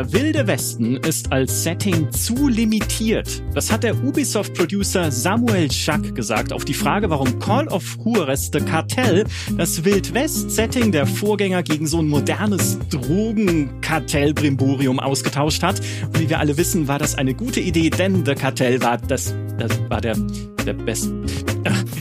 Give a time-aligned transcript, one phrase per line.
[0.00, 3.42] Der wilde Westen ist als Setting zu limitiert.
[3.52, 8.60] Das hat der Ubisoft-Producer Samuel Schack gesagt auf die Frage, warum Call of Juarez The
[8.60, 9.24] Cartel
[9.58, 15.82] das Wild-West-Setting der Vorgänger gegen so ein modernes Drogenkartell-Brimborium ausgetauscht hat.
[16.06, 19.34] Und wie wir alle wissen, war das eine gute Idee, denn The Cartel war das,
[19.58, 20.16] das war der,
[20.64, 21.12] der beste.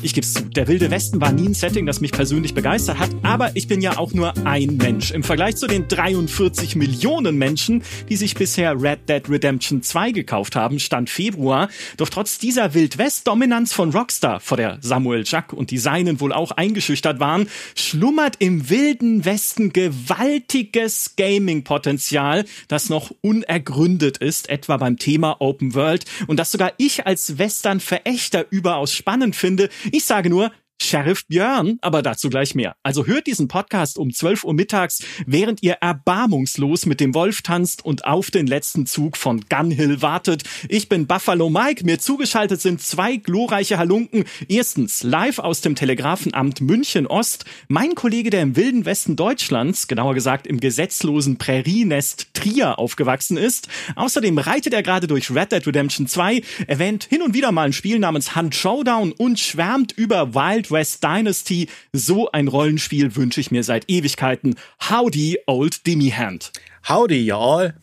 [0.01, 2.99] Ich gebe es zu, der Wilde Westen war nie ein Setting, das mich persönlich begeistert
[2.99, 5.11] hat, aber ich bin ja auch nur ein Mensch.
[5.11, 10.55] Im Vergleich zu den 43 Millionen Menschen, die sich bisher Red Dead Redemption 2 gekauft
[10.55, 11.67] haben, stand Februar.
[11.97, 16.51] Doch trotz dieser Wild-West-Dominanz von Rockstar, vor der Samuel Jack und die Seinen wohl auch
[16.51, 25.41] eingeschüchtert waren, schlummert im Wilden Westen gewaltiges Gaming-Potenzial, das noch unergründet ist, etwa beim Thema
[25.41, 29.69] Open World und das sogar ich als Western-Verächter überaus spannend finde.
[29.91, 32.75] Ich sage nur, Sheriff Björn, aber dazu gleich mehr.
[32.83, 37.83] Also hört diesen Podcast um 12 Uhr mittags, während ihr erbarmungslos mit dem Wolf tanzt
[37.83, 40.43] und auf den letzten Zug von Gunhill wartet.
[40.67, 44.23] Ich bin Buffalo Mike, mir zugeschaltet sind zwei glorreiche Halunken.
[44.47, 50.13] Erstens live aus dem Telegrafenamt München Ost, mein Kollege, der im wilden Westen Deutschlands, genauer
[50.13, 53.67] gesagt im gesetzlosen Prärienest Trier aufgewachsen ist.
[53.95, 57.73] Außerdem reitet er gerade durch Red Dead Redemption 2, erwähnt hin und wieder mal ein
[57.73, 61.67] Spiel namens Hunt Showdown und schwärmt über Wild West Dynasty.
[61.93, 64.55] So ein Rollenspiel wünsche ich mir seit Ewigkeiten.
[64.89, 66.51] Howdy, Old Dimmy Hand.
[66.87, 67.73] Howdy, y'all.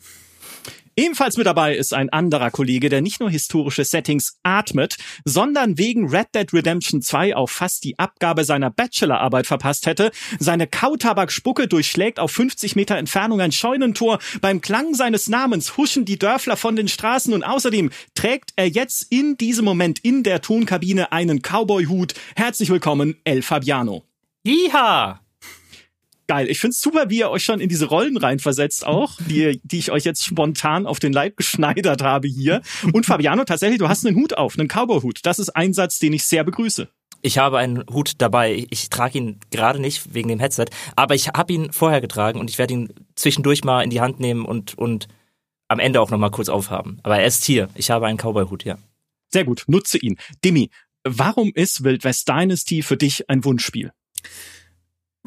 [0.99, 6.09] Ebenfalls mit dabei ist ein anderer Kollege, der nicht nur historische Settings atmet, sondern wegen
[6.09, 10.09] Red Dead Redemption 2 auch fast die Abgabe seiner Bachelorarbeit verpasst hätte.
[10.39, 14.17] Seine Kautabakspucke durchschlägt auf 50 Meter Entfernung ein Scheunentor.
[14.41, 19.05] Beim Klang seines Namens huschen die Dörfler von den Straßen und außerdem trägt er jetzt
[19.11, 22.15] in diesem Moment in der Tonkabine einen Cowboy-Hut.
[22.35, 24.03] Herzlich willkommen, El Fabiano.
[24.41, 25.26] Iha!
[26.27, 26.49] Geil.
[26.49, 29.91] Ich find's super, wie ihr euch schon in diese Rollen reinversetzt auch, die, die ich
[29.91, 32.61] euch jetzt spontan auf den Leib geschneidert habe hier.
[32.93, 35.19] Und Fabiano, tatsächlich, du hast einen Hut auf, einen Cowboy-Hut.
[35.23, 36.89] Das ist ein Satz, den ich sehr begrüße.
[37.21, 38.65] Ich habe einen Hut dabei.
[38.69, 42.49] Ich, trage ihn gerade nicht wegen dem Headset, aber ich habe ihn vorher getragen und
[42.49, 45.07] ich werde ihn zwischendurch mal in die Hand nehmen und, und
[45.67, 46.99] am Ende auch nochmal kurz aufhaben.
[47.03, 47.69] Aber er ist hier.
[47.75, 48.77] Ich habe einen Cowboy-Hut, ja.
[49.33, 50.17] Sehr gut, nutze ihn.
[50.45, 50.69] Dimi,
[51.03, 53.91] warum ist Wild West Dynasty für dich ein Wunschspiel?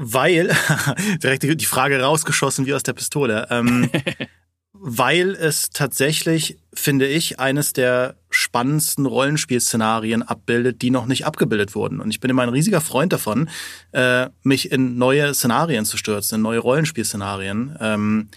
[0.03, 0.57] Weil,
[1.23, 3.91] direkt die Frage rausgeschossen wie aus der Pistole, ähm,
[4.73, 12.01] weil es tatsächlich, finde ich, eines der spannendsten Rollenspielszenarien abbildet, die noch nicht abgebildet wurden.
[12.01, 13.51] Und ich bin immer ein riesiger Freund davon,
[13.93, 17.77] äh, mich in neue Szenarien zu stürzen, in neue Rollenspielszenarien.
[17.79, 18.29] Ähm,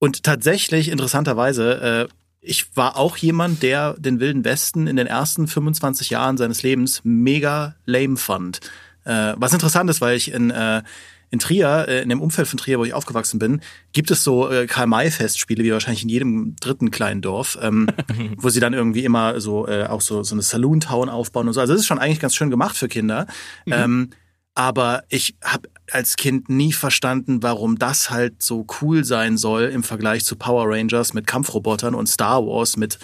[0.00, 5.46] und tatsächlich, interessanterweise, äh, ich war auch jemand, der den Wilden Westen in den ersten
[5.46, 8.60] 25 Jahren seines Lebens mega lame fand.
[9.04, 10.82] Äh, was interessant ist, weil ich in, äh,
[11.30, 13.60] in Trier, äh, in dem Umfeld von Trier, wo ich aufgewachsen bin,
[13.92, 17.88] gibt es so äh, Karl-May-Festspiele, wie wahrscheinlich in jedem dritten kleinen Dorf, ähm,
[18.36, 21.60] wo sie dann irgendwie immer so äh, auch so, so eine Saloon-Town aufbauen und so.
[21.60, 23.26] Also das ist schon eigentlich ganz schön gemacht für Kinder.
[23.66, 23.72] Mhm.
[23.72, 24.10] Ähm,
[24.54, 29.82] aber ich habe als Kind nie verstanden, warum das halt so cool sein soll im
[29.82, 32.98] Vergleich zu Power Rangers mit Kampfrobotern und Star Wars mit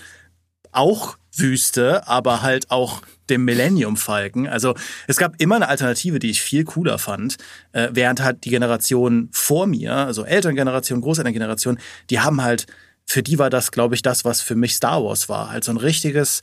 [0.72, 4.48] auch Wüste, aber halt auch dem Millennium Falken.
[4.48, 4.74] Also
[5.06, 7.36] es gab immer eine Alternative, die ich viel cooler fand,
[7.72, 11.78] äh, während halt die Generation vor mir, also Elterngeneration, Großelterngeneration,
[12.10, 12.66] die haben halt,
[13.06, 15.50] für die war das, glaube ich, das, was für mich Star Wars war.
[15.50, 16.40] Halt so ein richtiges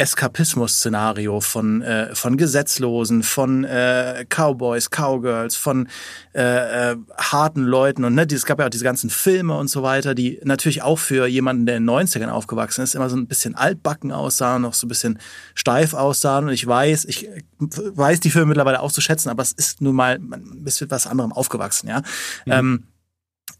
[0.00, 5.88] Eskapismus-Szenario von, äh, von Gesetzlosen, von äh, Cowboys, Cowgirls, von
[6.34, 9.82] äh, äh, harten Leuten und ne, es gab ja auch diese ganzen Filme und so
[9.82, 13.26] weiter, die natürlich auch für jemanden, der in den 90ern aufgewachsen ist, immer so ein
[13.26, 15.18] bisschen altbacken aussahen, noch so ein bisschen
[15.54, 16.46] steif aussahen.
[16.46, 17.28] Und ich weiß, ich
[17.58, 20.90] weiß die Filme mittlerweile auch zu schätzen, aber es ist nun mal, man ist mit
[20.90, 21.98] was anderem aufgewachsen, ja.
[22.46, 22.52] Mhm.
[22.52, 22.84] Ähm,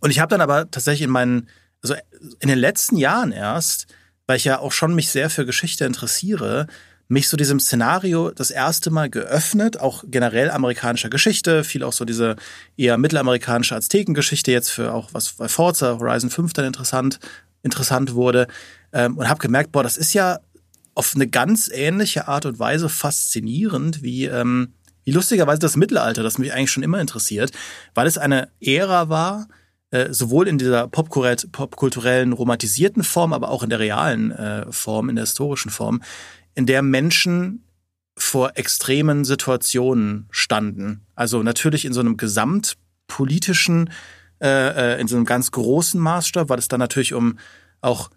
[0.00, 1.48] und ich habe dann aber tatsächlich in meinen,
[1.82, 1.94] also
[2.38, 3.86] in den letzten Jahren erst,
[4.30, 6.68] weil ich ja auch schon mich sehr für Geschichte interessiere,
[7.08, 12.04] mich so diesem Szenario das erste Mal geöffnet, auch generell amerikanischer Geschichte, viel auch so
[12.04, 12.36] diese
[12.76, 17.18] eher mittelamerikanische Aztekengeschichte jetzt für auch was bei Forza Horizon 5 dann interessant,
[17.64, 18.46] interessant wurde
[18.92, 20.38] ähm, und habe gemerkt, boah, das ist ja
[20.94, 26.38] auf eine ganz ähnliche Art und Weise faszinierend wie ähm, wie lustigerweise das Mittelalter, das
[26.38, 27.50] mich eigentlich schon immer interessiert,
[27.94, 29.48] weil es eine Ära war,
[29.90, 35.16] äh, sowohl in dieser popkulturellen, romantisierten Form, aber auch in der realen äh, Form, in
[35.16, 36.02] der historischen Form,
[36.54, 37.64] in der Menschen
[38.16, 41.06] vor extremen Situationen standen.
[41.14, 43.90] Also natürlich in so einem gesamtpolitischen,
[44.40, 47.38] äh, äh in so einem ganz großen Maßstab, weil es dann natürlich um
[47.80, 48.10] auch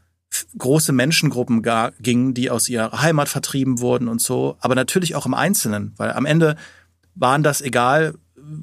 [0.58, 1.64] große Menschengruppen
[2.00, 6.12] ging, die aus ihrer Heimat vertrieben wurden und so, aber natürlich auch im Einzelnen, weil
[6.12, 6.56] am Ende
[7.16, 8.16] waren das egal,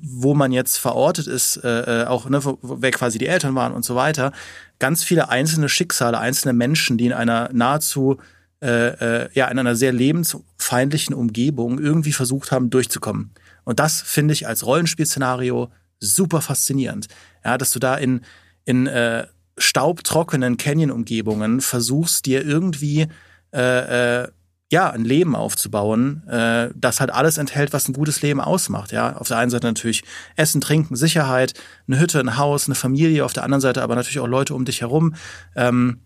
[0.02, 3.72] wo man jetzt verortet ist, äh, äh auch ne, wo, wer quasi die Eltern waren
[3.72, 4.32] und so weiter,
[4.78, 8.18] ganz viele einzelne Schicksale, einzelne Menschen, die in einer nahezu
[8.62, 13.32] äh, äh, ja in einer sehr lebensfeindlichen Umgebung irgendwie versucht haben durchzukommen.
[13.64, 17.08] Und das finde ich als Rollenspielszenario super faszinierend.
[17.44, 18.22] Ja, dass du da in
[18.64, 19.26] in äh,
[19.58, 23.08] staubtrockenen Canyon-Umgebungen versuchst dir irgendwie
[23.52, 24.28] äh, äh,
[24.72, 28.92] ja, ein Leben aufzubauen, äh, das halt alles enthält, was ein gutes Leben ausmacht.
[28.92, 30.04] Ja, auf der einen Seite natürlich
[30.36, 31.54] Essen, Trinken, Sicherheit,
[31.88, 34.64] eine Hütte, ein Haus, eine Familie, auf der anderen Seite aber natürlich auch Leute um
[34.64, 35.14] dich herum
[35.56, 36.00] ähm,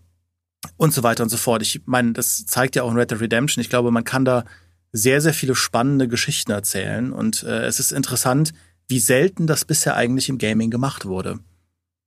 [0.77, 1.61] und so weiter und so fort.
[1.61, 3.61] Ich meine, das zeigt ja auch in Red Dead Redemption.
[3.61, 4.45] Ich glaube, man kann da
[4.91, 8.53] sehr, sehr viele spannende Geschichten erzählen und äh, es ist interessant,
[8.87, 11.39] wie selten das bisher eigentlich im Gaming gemacht wurde.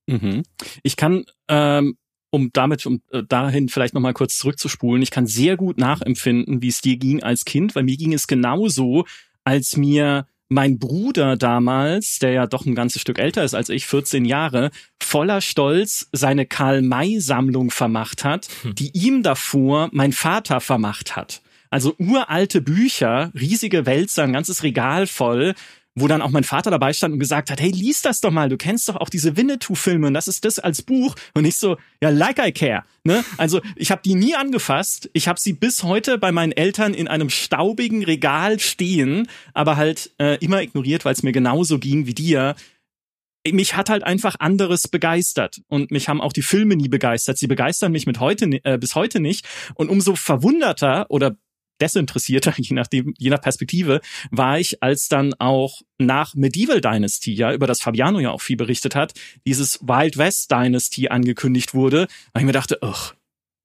[0.06, 0.43] Mhm.
[0.82, 1.96] Ich kann ähm,
[2.30, 6.62] um damit um äh, dahin vielleicht noch mal kurz zurückzuspulen, ich kann sehr gut nachempfinden,
[6.62, 9.04] wie es dir ging als Kind, weil mir ging es genauso,
[9.44, 13.86] als mir mein Bruder damals, der ja doch ein ganzes Stück älter ist als ich,
[13.86, 14.70] 14 Jahre,
[15.00, 18.75] voller Stolz seine Karl-May-Sammlung vermacht hat, hm.
[18.75, 21.42] die ihm davor mein Vater vermacht hat.
[21.70, 25.54] Also uralte Bücher, riesige Wälzer, ein ganzes Regal voll
[26.00, 28.48] wo dann auch mein Vater dabei stand und gesagt hat, hey, lies das doch mal,
[28.48, 31.14] du kennst doch auch diese Winnetou-Filme und das ist das als Buch.
[31.34, 32.84] Und ich so, ja, like I care.
[33.04, 33.24] Ne?
[33.36, 35.10] Also ich habe die nie angefasst.
[35.12, 40.10] Ich habe sie bis heute bei meinen Eltern in einem staubigen Regal stehen, aber halt
[40.18, 42.54] äh, immer ignoriert, weil es mir genauso ging wie dir
[43.52, 47.38] mich hat halt einfach anderes begeistert und mich haben auch die Filme nie begeistert.
[47.38, 51.36] Sie begeistern mich mit heute äh, bis heute nicht und umso verwunderter oder
[51.80, 57.52] desinteressierter, je nachdem, je nach Perspektive, war ich, als dann auch nach Medieval Dynasty, ja,
[57.52, 59.14] über das Fabiano ja auch viel berichtet hat,
[59.46, 63.14] dieses Wild West Dynasty angekündigt wurde, weil ich mir dachte, ugh,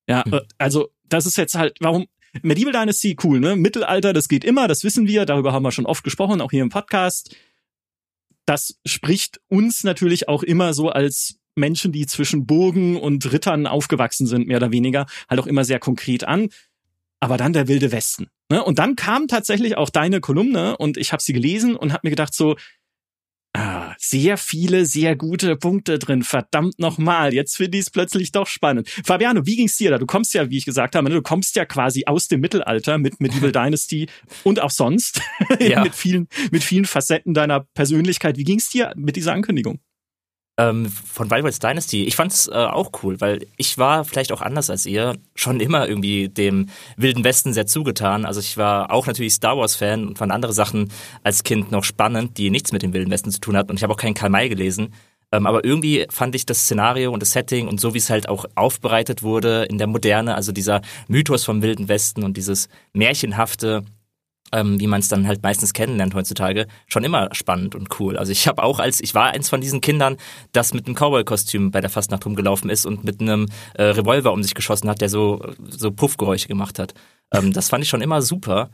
[0.08, 0.34] ja, hm.
[0.34, 2.08] Äh, also das ist jetzt halt, warum,
[2.42, 3.56] Medieval Dynasty, cool, ne?
[3.56, 6.64] Mittelalter, das geht immer, das wissen wir, darüber haben wir schon oft gesprochen, auch hier
[6.64, 7.36] im Podcast.
[8.46, 14.26] Das spricht uns natürlich auch immer so als Menschen, die zwischen Burgen und Rittern aufgewachsen
[14.26, 16.50] sind, mehr oder weniger, halt auch immer sehr konkret an
[17.24, 18.28] aber dann der wilde Westen.
[18.52, 18.62] Ne?
[18.62, 22.10] Und dann kam tatsächlich auch deine Kolumne und ich habe sie gelesen und habe mir
[22.10, 22.58] gedacht so,
[23.54, 26.24] ah, sehr viele, sehr gute Punkte drin.
[26.24, 28.90] Verdammt nochmal, jetzt finde ich es plötzlich doch spannend.
[28.90, 30.00] Fabiano, wie ging's dir da?
[30.00, 32.98] Du kommst ja, wie ich gesagt habe, ne, du kommst ja quasi aus dem Mittelalter
[32.98, 34.10] mit Medieval Dynasty
[34.44, 35.22] und auch sonst
[35.62, 35.82] ja.
[35.82, 38.36] mit vielen, mit vielen Facetten deiner Persönlichkeit.
[38.36, 39.80] Wie ging's dir mit dieser Ankündigung?
[40.58, 42.06] Ähm, von Wild Dynasty.
[42.06, 45.88] Ich fand's äh, auch cool, weil ich war vielleicht auch anders als ihr schon immer
[45.88, 48.26] irgendwie dem Wilden Westen sehr zugetan.
[48.26, 50.92] Also ich war auch natürlich Star Wars Fan und fand andere Sachen
[51.24, 53.72] als Kind noch spannend, die nichts mit dem Wilden Westen zu tun hatten.
[53.72, 54.94] Und ich habe auch keinen Karl May gelesen.
[55.32, 58.30] Ähm, aber irgendwie fand ich das Szenario und das Setting und so wie es halt
[58.30, 63.84] auch aufbereitet wurde in der Moderne, also dieser Mythos vom Wilden Westen und dieses märchenhafte
[64.54, 68.18] ähm, wie man es dann halt meistens kennenlernt heutzutage, schon immer spannend und cool.
[68.18, 70.18] Also ich habe auch als, ich war eins von diesen Kindern,
[70.52, 74.44] das mit einem Cowboy-Kostüm bei der Fastnacht rumgelaufen ist und mit einem äh, Revolver um
[74.44, 76.94] sich geschossen hat, der so, so Puffgeräusche gemacht hat.
[77.34, 78.70] Ähm, das fand ich schon immer super.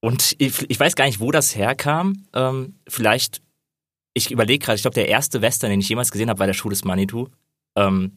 [0.00, 2.24] Und ich, ich weiß gar nicht, wo das herkam.
[2.32, 3.42] Ähm, vielleicht,
[4.14, 6.54] ich überlege gerade, ich glaube, der erste Western, den ich jemals gesehen habe, war der
[6.54, 7.28] Schuh des Manitou.
[7.76, 8.12] Ähm,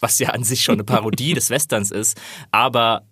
[0.00, 2.18] was ja an sich schon eine Parodie des Westerns ist.
[2.50, 3.06] Aber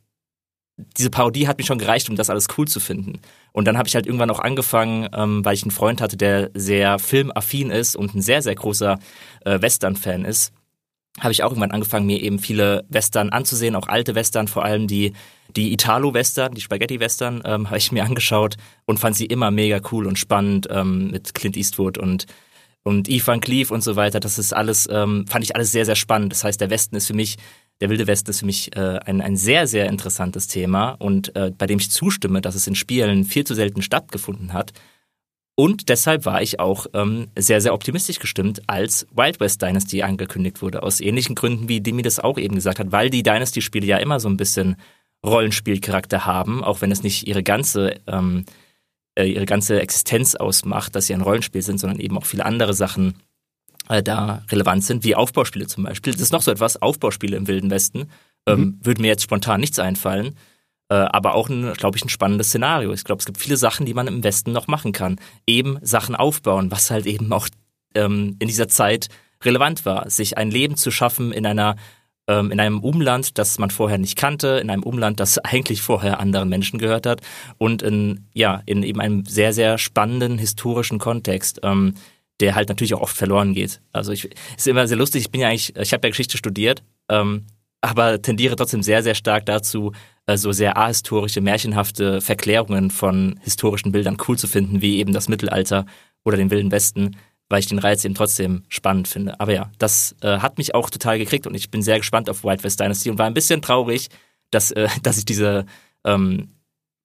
[0.97, 3.21] diese Parodie hat mich schon gereicht, um das alles cool zu finden.
[3.55, 6.51] Und dann habe ich halt irgendwann auch angefangen, ähm, weil ich einen Freund hatte, der
[6.55, 8.99] sehr filmaffin ist und ein sehr, sehr großer
[9.45, 10.53] äh, Western-Fan ist,
[11.21, 14.89] habe ich auch irgendwann angefangen, mir eben viele Western anzusehen, auch alte Western, vor allem
[14.89, 15.13] die,
[15.55, 18.57] die Italo-Western, die Spaghetti-Western, ähm, habe ich mir angeschaut
[18.87, 22.27] und fand sie immer mega cool und spannend ähm, mit Clint Eastwood und
[22.87, 24.21] und Ethan Cleave und so weiter.
[24.21, 26.33] Das ist alles, ähm, fand ich alles sehr, sehr spannend.
[26.33, 27.39] Das heißt, der Westen ist für mich
[27.81, 31.51] der Wilde Westen ist für mich äh, ein, ein sehr, sehr interessantes Thema und äh,
[31.57, 34.73] bei dem ich zustimme, dass es in Spielen viel zu selten stattgefunden hat.
[35.57, 40.63] Und deshalb war ich auch ähm, sehr, sehr optimistisch gestimmt, als Wild West Dynasty angekündigt
[40.63, 40.83] wurde.
[40.83, 44.19] Aus ähnlichen Gründen, wie Demi das auch eben gesagt hat, weil die Dynasty-Spiele ja immer
[44.19, 44.77] so ein bisschen
[45.25, 48.45] Rollenspielcharakter haben, auch wenn es nicht ihre ganze, ähm,
[49.17, 52.75] äh, ihre ganze Existenz ausmacht, dass sie ein Rollenspiel sind, sondern eben auch viele andere
[52.75, 53.15] Sachen
[53.89, 56.13] äh, da relevant sind, wie Aufbauspiele zum Beispiel.
[56.13, 58.11] Das ist noch so etwas, Aufbauspiele im Wilden Westen.
[58.47, 58.79] Ähm, mhm.
[58.83, 60.37] Würde mir jetzt spontan nichts einfallen.
[60.89, 62.93] Äh, aber auch, ein, glaube ich, ein spannendes Szenario.
[62.93, 65.19] Ich glaube, es gibt viele Sachen, die man im Westen noch machen kann.
[65.47, 67.49] Eben Sachen aufbauen, was halt eben auch
[67.95, 69.09] ähm, in dieser Zeit
[69.43, 70.09] relevant war.
[70.11, 71.77] Sich ein Leben zu schaffen in einer
[72.27, 76.21] ähm, in einem Umland, das man vorher nicht kannte, in einem Umland, das eigentlich vorher
[76.21, 77.21] anderen Menschen gehört hat
[77.59, 81.61] und in, ja, in eben einem sehr, sehr spannenden historischen Kontext.
[81.63, 81.95] Ähm,
[82.41, 83.81] der halt natürlich auch oft verloren geht.
[83.93, 86.83] Also ich ist immer sehr lustig, ich bin ja eigentlich, ich habe ja Geschichte studiert,
[87.09, 87.47] ähm,
[87.81, 89.93] aber tendiere trotzdem sehr, sehr stark dazu,
[90.27, 95.29] äh, so sehr ahistorische, märchenhafte Verklärungen von historischen Bildern cool zu finden, wie eben das
[95.29, 95.87] Mittelalter
[96.25, 97.17] oder den Wilden Westen,
[97.49, 99.39] weil ich den Reiz eben trotzdem spannend finde.
[99.39, 102.43] Aber ja, das äh, hat mich auch total gekriegt und ich bin sehr gespannt auf
[102.43, 104.09] Wild West Dynasty und war ein bisschen traurig,
[104.51, 105.67] dass, äh, dass ich diese
[106.05, 106.55] ähm,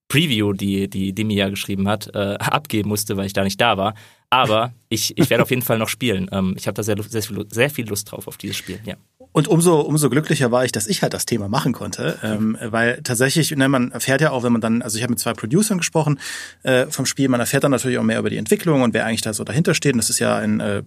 [0.08, 3.78] Preview, die, die Demi ja geschrieben hat, äh, abgeben musste, weil ich da nicht da
[3.78, 3.94] war.
[4.30, 6.30] Aber ich, ich werde auf jeden Fall noch spielen.
[6.32, 8.96] Ähm, ich habe da sehr, sehr, viel, sehr viel Lust drauf auf dieses Spiel, ja.
[9.32, 13.00] Und umso, umso glücklicher war ich, dass ich halt das Thema machen konnte, ähm, weil
[13.04, 15.78] tatsächlich, ne, man erfährt ja auch, wenn man dann, also ich habe mit zwei Producern
[15.78, 16.20] gesprochen
[16.64, 19.22] äh, vom Spiel, man erfährt dann natürlich auch mehr über die Entwicklung und wer eigentlich
[19.22, 19.94] da so dahinter steht.
[19.94, 20.84] Und das ist ja ein äh,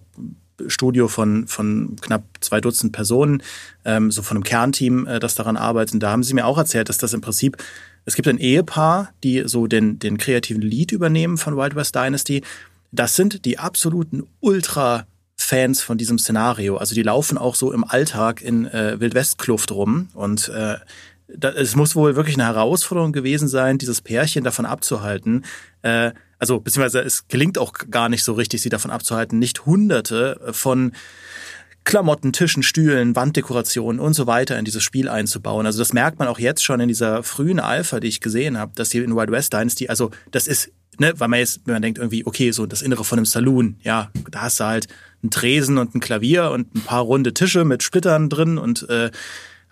[0.67, 3.41] Studio von, von knapp zwei Dutzend Personen,
[3.85, 5.95] ähm, so von einem Kernteam, äh, das daran arbeitet.
[5.95, 7.57] Und da haben sie mir auch erzählt, dass das im Prinzip
[8.05, 12.43] es gibt ein Ehepaar, die so den, den kreativen Lead übernehmen von Wild West Dynasty.
[12.93, 16.77] Das sind die absoluten Ultra-Fans von diesem Szenario.
[16.77, 20.09] Also die laufen auch so im Alltag in äh, Wildwest-Kluft rum.
[20.13, 20.75] Und äh,
[21.27, 25.43] da, es muss wohl wirklich eine Herausforderung gewesen sein, dieses Pärchen davon abzuhalten.
[25.81, 30.39] Äh, also beziehungsweise es gelingt auch gar nicht so richtig, sie davon abzuhalten, nicht Hunderte
[30.51, 30.91] von
[31.85, 35.65] Klamotten, Tischen, Stühlen, Wanddekorationen und so weiter in dieses Spiel einzubauen.
[35.65, 38.73] Also das merkt man auch jetzt schon in dieser frühen Alpha, die ich gesehen habe,
[38.75, 41.81] dass hier in Wild West Dynasty, also das ist, ne, weil man jetzt, wenn man
[41.81, 44.87] denkt irgendwie, okay, so das Innere von einem Saloon, ja, da hast du halt
[45.21, 49.11] einen Tresen und ein Klavier und ein paar runde Tische mit Splittern drin und äh,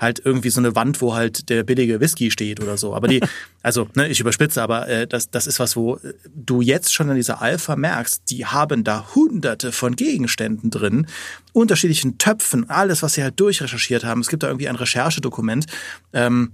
[0.01, 2.95] halt irgendwie so eine Wand, wo halt der billige Whisky steht oder so.
[2.95, 3.21] Aber die,
[3.61, 7.09] also ne, ich überspitze, aber äh, das, das ist was, wo äh, du jetzt schon
[7.09, 11.05] in dieser Alpha merkst, die haben da hunderte von Gegenständen drin,
[11.53, 14.21] unterschiedlichen Töpfen, alles, was sie halt durchrecherchiert haben.
[14.21, 15.67] Es gibt da irgendwie ein Recherchedokument.
[16.13, 16.53] Ähm,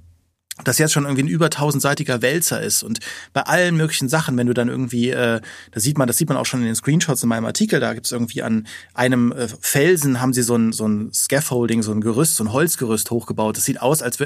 [0.63, 2.99] das jetzt schon irgendwie ein über tausendseitiger Wälzer ist und
[3.33, 6.37] bei allen möglichen Sachen, wenn du dann irgendwie, äh, da sieht man, das sieht man
[6.37, 10.19] auch schon in den Screenshots in meinem Artikel, da gibt's irgendwie an einem äh, Felsen
[10.19, 13.57] haben sie so ein, so ein Scaffolding, so ein Gerüst, so ein Holzgerüst hochgebaut.
[13.57, 14.19] Das sieht aus, als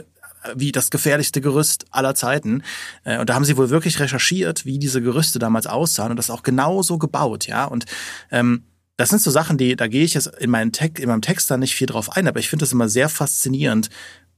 [0.56, 2.64] wie das gefährlichste Gerüst aller Zeiten.
[3.04, 6.30] Äh, und da haben sie wohl wirklich recherchiert, wie diese Gerüste damals aussahen und das
[6.30, 7.66] auch genauso gebaut, ja.
[7.66, 7.86] Und
[8.32, 8.64] ähm,
[8.98, 11.50] das sind so Sachen, die, da gehe ich jetzt in, meinen Text, in meinem Text
[11.50, 13.90] da nicht viel drauf ein, aber ich finde das immer sehr faszinierend,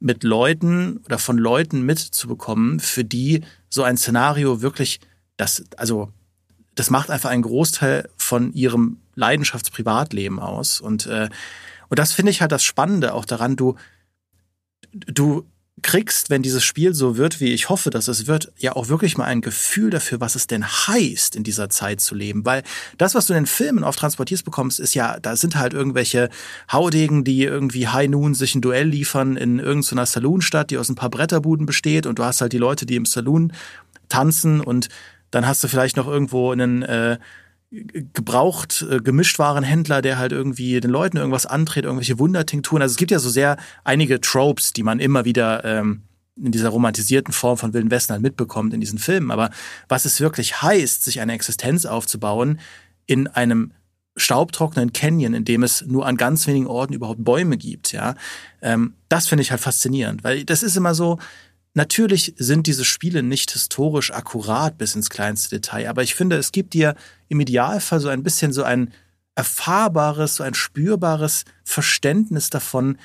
[0.03, 4.99] mit Leuten oder von Leuten mitzubekommen, für die so ein Szenario wirklich,
[5.37, 6.11] das, also,
[6.75, 10.81] das macht einfach einen Großteil von ihrem Leidenschaftsprivatleben aus.
[10.81, 11.29] Und, äh,
[11.87, 13.75] und das finde ich halt das Spannende auch daran, du,
[14.91, 15.45] du
[15.81, 19.17] kriegst, wenn dieses Spiel so wird, wie ich hoffe, dass es wird, ja auch wirklich
[19.17, 22.45] mal ein Gefühl dafür, was es denn heißt, in dieser Zeit zu leben.
[22.45, 22.63] Weil
[22.97, 26.29] das, was du in den Filmen oft transportierst bekommst, ist ja, da sind halt irgendwelche
[26.71, 30.95] Haudegen, die irgendwie High Noon sich ein Duell liefern in irgendeiner Saloonstadt, die aus ein
[30.95, 33.51] paar Bretterbuden besteht und du hast halt die Leute, die im Saloon
[34.09, 34.89] tanzen und
[35.31, 37.17] dann hast du vielleicht noch irgendwo einen äh,
[38.13, 42.81] gebraucht äh, Gemischtwarenhändler, der halt irgendwie den Leuten irgendwas antritt, irgendwelche Wundertinkturen.
[42.81, 46.03] Also es gibt ja so sehr einige Tropes, die man immer wieder ähm,
[46.35, 49.31] in dieser romantisierten Form von Wilden Westen halt mitbekommt in diesen Filmen.
[49.31, 49.49] Aber
[49.87, 52.59] was es wirklich heißt, sich eine Existenz aufzubauen
[53.05, 53.71] in einem
[54.15, 58.13] staubtrockenen Canyon, in dem es nur an ganz wenigen Orten überhaupt Bäume gibt, ja,
[58.61, 61.17] ähm, das finde ich halt faszinierend, weil das ist immer so,
[61.73, 66.51] Natürlich sind diese Spiele nicht historisch akkurat bis ins kleinste Detail, aber ich finde, es
[66.51, 66.95] gibt dir
[67.29, 68.93] im Idealfall so ein bisschen so ein
[69.35, 72.97] erfahrbares, so ein spürbares Verständnis davon,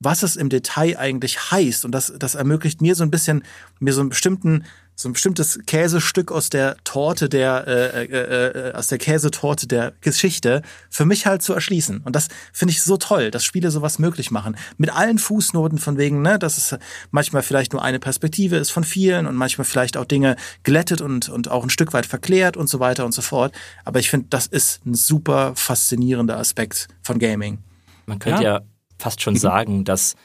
[0.00, 1.84] was es im Detail eigentlich heißt.
[1.84, 3.44] Und das, das ermöglicht mir so ein bisschen,
[3.80, 4.64] mir so einen bestimmten
[4.94, 9.92] so ein bestimmtes Käsestück aus der Torte der äh, äh, äh, aus der Käsetorte der
[10.00, 12.00] Geschichte für mich halt zu erschließen.
[12.04, 14.56] Und das finde ich so toll, dass Spiele sowas möglich machen.
[14.76, 16.76] Mit allen Fußnoten von wegen, ne, dass es
[17.10, 21.28] manchmal vielleicht nur eine Perspektive ist von vielen und manchmal vielleicht auch Dinge glättet und
[21.28, 24.26] und auch ein Stück weit verklärt und so weiter und so fort, aber ich finde,
[24.30, 27.58] das ist ein super faszinierender Aspekt von Gaming.
[28.06, 28.60] Man könnte ja, ja
[28.98, 30.16] fast schon sagen, dass äh,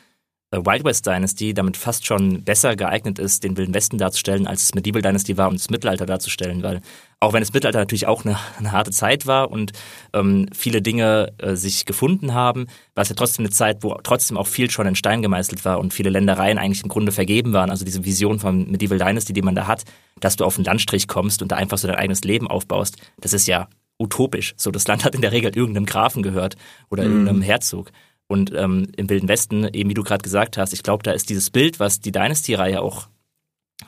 [0.51, 4.73] Wild West Dynasty damit fast schon besser geeignet ist, den Wilden Westen darzustellen, als es
[4.73, 6.81] Medieval Dynasty war, um das Mittelalter darzustellen, weil
[7.19, 9.73] auch wenn das Mittelalter natürlich auch eine, eine harte Zeit war und
[10.13, 12.65] ähm, viele Dinge äh, sich gefunden haben,
[12.95, 15.79] war es ja trotzdem eine Zeit, wo trotzdem auch viel schon in Stein gemeißelt war
[15.79, 17.69] und viele Ländereien eigentlich im Grunde vergeben waren.
[17.69, 19.83] Also diese Vision von Medieval Dynasty, die man da hat,
[20.19, 23.33] dass du auf einen Landstrich kommst und da einfach so dein eigenes Leben aufbaust, das
[23.33, 23.67] ist ja
[23.99, 24.53] utopisch.
[24.57, 26.55] So, das Land hat in der Regel irgendeinem Grafen gehört
[26.89, 27.11] oder mhm.
[27.11, 27.91] irgendeinem Herzog.
[28.31, 31.29] Und ähm, im Wilden Westen, eben wie du gerade gesagt hast, ich glaube, da ist
[31.29, 33.09] dieses Bild, was die Dynasty-Reihe auch,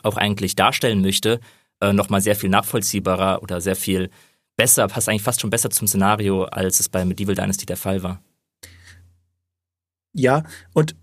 [0.02, 1.38] auch eigentlich darstellen möchte,
[1.80, 4.10] äh, nochmal sehr viel nachvollziehbarer oder sehr viel
[4.56, 8.02] besser, passt eigentlich fast schon besser zum Szenario, als es bei Medieval Dynasty der Fall
[8.02, 8.20] war.
[10.12, 10.42] Ja,
[10.74, 10.96] und,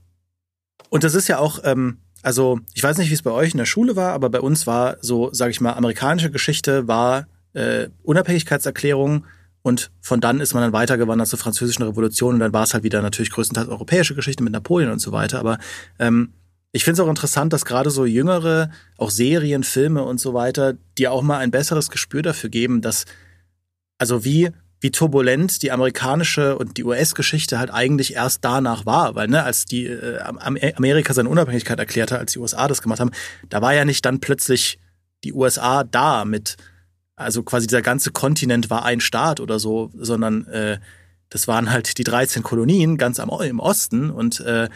[0.89, 3.58] und das ist ja auch, ähm, also ich weiß nicht, wie es bei euch in
[3.58, 7.88] der Schule war, aber bei uns war so, sage ich mal, amerikanische Geschichte war äh,
[8.03, 9.25] Unabhängigkeitserklärung
[9.69, 12.83] und von dann ist man dann weitergewandert zur französischen Revolution und dann war es halt
[12.83, 15.39] wieder natürlich größtenteils europäische Geschichte mit Napoleon und so weiter.
[15.39, 15.59] Aber
[15.99, 16.33] ähm,
[16.71, 20.73] ich finde es auch interessant, dass gerade so jüngere, auch Serien, Filme und so weiter,
[20.97, 23.05] dir auch mal ein besseres Gespür dafür geben, dass,
[23.97, 24.49] also wie
[24.81, 29.65] wie turbulent die amerikanische und die US-Geschichte halt eigentlich erst danach war, weil ne, als
[29.65, 33.11] die äh, Amerika seine Unabhängigkeit erklärte, als die USA das gemacht haben,
[33.49, 34.79] da war ja nicht dann plötzlich
[35.25, 36.55] die USA da mit,
[37.19, 40.79] also quasi dieser ganze Kontinent war ein Staat oder so, sondern äh,
[41.29, 44.69] das waren halt die 13 Kolonien ganz am, im Osten und äh,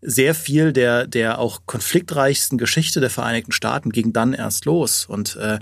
[0.00, 5.06] sehr viel der, der auch konfliktreichsten Geschichte der Vereinigten Staaten ging dann erst los.
[5.06, 5.58] Und äh,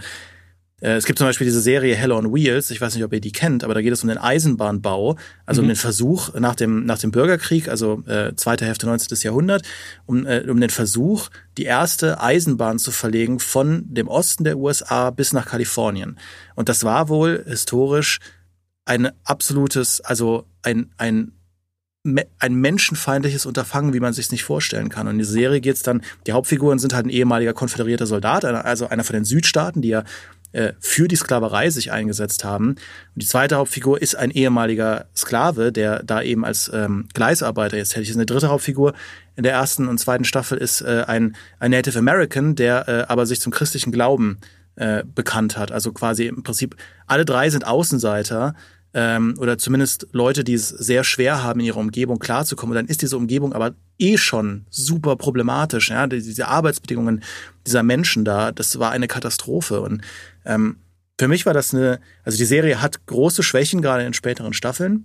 [0.81, 3.33] es gibt zum Beispiel diese Serie Hell on Wheels, ich weiß nicht, ob ihr die
[3.33, 5.17] kennt, aber da geht es um den Eisenbahnbau,
[5.47, 5.65] also mhm.
[5.65, 9.17] um den Versuch nach dem, nach dem Bürgerkrieg, also äh, zweite Hälfte 19.
[9.23, 9.63] Jahrhundert,
[10.05, 15.11] um, äh, um den Versuch, die erste Eisenbahn zu verlegen von dem Osten der USA
[15.11, 16.19] bis nach Kalifornien.
[16.57, 18.19] Und das war wohl historisch
[18.85, 21.33] ein absolutes, also ein, ein
[22.39, 25.07] ein menschenfeindliches Unterfangen, wie man sich nicht vorstellen kann.
[25.07, 28.89] Und in dieser Serie geht's dann, die Hauptfiguren sind halt ein ehemaliger konföderierter Soldat, also
[28.89, 30.05] einer von den Südstaaten, die ja
[30.57, 32.71] äh, für die Sklaverei sich eingesetzt haben.
[32.71, 32.79] Und
[33.15, 38.09] die zweite Hauptfigur ist ein ehemaliger Sklave, der da eben als ähm, Gleisarbeiter jetzt tätig
[38.09, 38.17] ist.
[38.17, 38.95] Eine dritte Hauptfigur
[39.37, 43.27] in der ersten und zweiten Staffel ist äh, ein, ein Native American, der äh, aber
[43.27, 44.39] sich zum christlichen Glauben
[44.77, 45.73] äh, bekannt hat.
[45.73, 48.55] Also quasi im Prinzip alle drei sind Außenseiter
[48.97, 52.75] ähm, oder zumindest Leute, die es sehr schwer haben, in ihrer Umgebung klarzukommen.
[52.75, 55.91] Und dann ist diese Umgebung aber eh schon super problematisch.
[55.91, 56.07] Ja?
[56.07, 57.23] Diese Arbeitsbedingungen
[57.67, 59.83] dieser Menschen da, das war eine Katastrophe.
[59.83, 60.01] Und
[60.47, 60.79] ähm,
[61.21, 65.05] für mich war das eine, also die Serie hat große Schwächen, gerade in späteren Staffeln.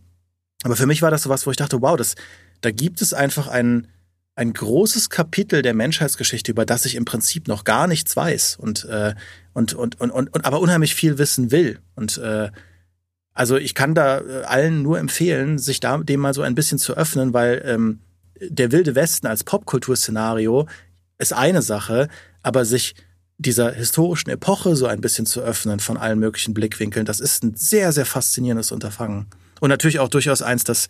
[0.64, 2.16] Aber für mich war das so was, wo ich dachte, wow, das,
[2.62, 3.88] da gibt es einfach ein,
[4.36, 8.86] ein großes Kapitel der Menschheitsgeschichte, über das ich im Prinzip noch gar nichts weiß und,
[8.86, 9.16] äh,
[9.52, 11.80] und, und, und, und aber unheimlich viel wissen will.
[11.96, 12.52] Und äh,
[13.34, 16.78] also ich kann da äh, allen nur empfehlen, sich da dem mal so ein bisschen
[16.78, 18.00] zu öffnen, weil ähm,
[18.42, 20.68] der wilde Westen als Popkulturszenario
[21.18, 22.08] ist eine Sache,
[22.42, 22.96] aber sich
[23.38, 27.56] dieser historischen Epoche so ein bisschen zu öffnen von allen möglichen Blickwinkeln, das ist ein
[27.56, 29.28] sehr, sehr faszinierendes Unterfangen.
[29.60, 30.90] Und natürlich auch durchaus eins, das,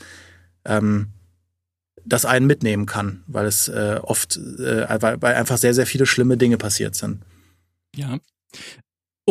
[0.65, 1.09] ähm,
[2.03, 6.05] das einen mitnehmen kann, weil es äh, oft, äh, weil, weil einfach sehr, sehr viele
[6.05, 7.21] schlimme Dinge passiert sind.
[7.95, 8.17] Ja.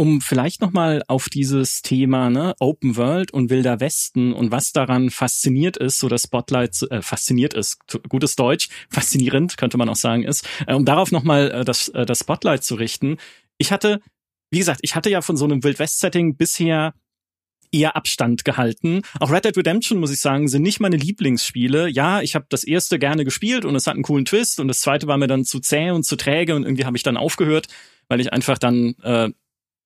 [0.00, 5.10] Um vielleicht nochmal auf dieses Thema ne, Open World und Wilder Westen und was daran
[5.10, 10.22] fasziniert ist, so das Spotlight äh, fasziniert ist, gutes Deutsch, faszinierend könnte man auch sagen
[10.22, 13.18] ist, äh, um darauf nochmal äh, das, äh, das Spotlight zu richten.
[13.58, 14.00] Ich hatte,
[14.50, 16.94] wie gesagt, ich hatte ja von so einem Wild West Setting bisher
[17.70, 19.02] eher Abstand gehalten.
[19.18, 21.90] Auch Red Dead Redemption, muss ich sagen, sind nicht meine Lieblingsspiele.
[21.90, 24.80] Ja, ich habe das erste gerne gespielt und es hat einen coolen Twist und das
[24.80, 27.66] zweite war mir dann zu zäh und zu träge und irgendwie habe ich dann aufgehört,
[28.08, 29.28] weil ich einfach dann äh,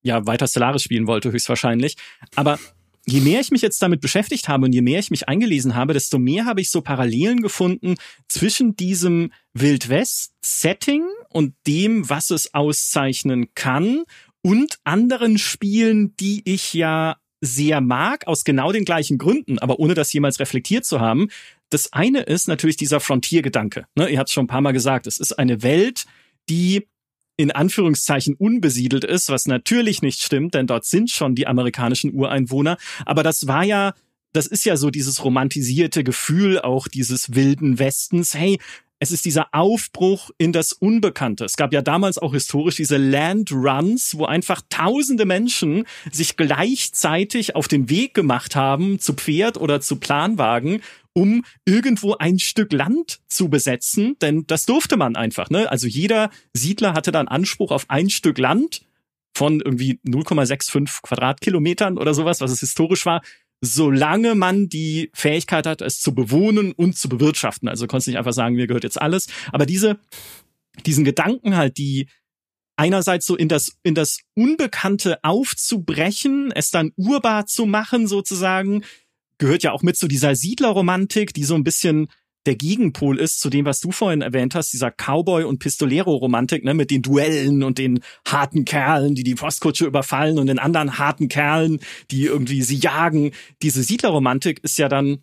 [0.04, 1.96] ja weiter Stellaris spielen wollte, höchstwahrscheinlich.
[2.36, 2.60] Aber
[3.06, 5.92] je mehr ich mich jetzt damit beschäftigt habe und je mehr ich mich eingelesen habe,
[5.92, 7.96] desto mehr habe ich so Parallelen gefunden
[8.28, 14.04] zwischen diesem Wildwest-Setting und dem, was es auszeichnen kann
[14.42, 19.94] und anderen Spielen, die ich ja sehr mag, aus genau den gleichen Gründen, aber ohne
[19.94, 21.28] das jemals reflektiert zu haben.
[21.68, 23.86] Das eine ist natürlich dieser Frontiergedanke.
[23.96, 25.06] Ne, ihr habt es schon ein paar Mal gesagt.
[25.06, 26.06] Es ist eine Welt,
[26.48, 26.88] die
[27.36, 32.76] in Anführungszeichen unbesiedelt ist, was natürlich nicht stimmt, denn dort sind schon die amerikanischen Ureinwohner.
[33.04, 33.94] Aber das war ja,
[34.32, 38.34] das ist ja so dieses romantisierte Gefühl auch dieses wilden Westens.
[38.34, 38.58] Hey,
[39.04, 41.44] es ist dieser Aufbruch in das Unbekannte.
[41.44, 47.54] Es gab ja damals auch historisch diese Land Runs, wo einfach tausende Menschen sich gleichzeitig
[47.54, 50.80] auf den Weg gemacht haben, zu Pferd oder zu Planwagen,
[51.12, 55.50] um irgendwo ein Stück Land zu besetzen, denn das durfte man einfach.
[55.50, 55.70] Ne?
[55.70, 58.86] Also jeder Siedler hatte dann Anspruch auf ein Stück Land
[59.36, 63.20] von irgendwie 0,65 Quadratkilometern oder sowas, was es historisch war,
[63.64, 67.68] solange man die Fähigkeit hat, es zu bewohnen und zu bewirtschaften.
[67.68, 69.26] Also konntest nicht einfach sagen, mir gehört jetzt alles.
[69.52, 69.98] Aber diese,
[70.86, 72.08] diesen Gedanken halt, die
[72.76, 78.84] einerseits so in das, in das Unbekannte aufzubrechen, es dann urbar zu machen sozusagen,
[79.38, 82.08] gehört ja auch mit zu dieser Siedlerromantik, die so ein bisschen
[82.46, 86.74] der Gegenpol ist zu dem, was du vorhin erwähnt hast, dieser Cowboy- und Pistolero-Romantik, ne,
[86.74, 91.28] mit den Duellen und den harten Kerlen, die die Postkutsche überfallen und den anderen harten
[91.28, 91.80] Kerlen,
[92.10, 93.32] die irgendwie sie jagen.
[93.62, 95.18] Diese Siedlerromantik ist ja dann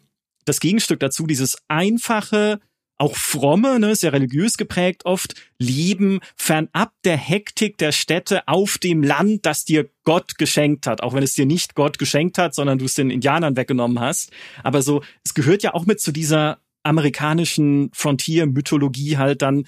[0.45, 2.59] das Gegenstück dazu, dieses einfache,
[3.01, 9.01] auch fromme, ne, sehr religiös geprägt oft, leben fernab der Hektik der Städte auf dem
[9.01, 12.77] Land, das dir Gott geschenkt hat, auch wenn es dir nicht Gott geschenkt hat, sondern
[12.77, 14.31] du es den Indianern weggenommen hast.
[14.63, 19.65] Aber so, es gehört ja auch mit zu dieser amerikanischen Frontier-Mythologie halt dann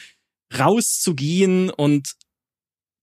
[0.58, 2.14] rauszugehen und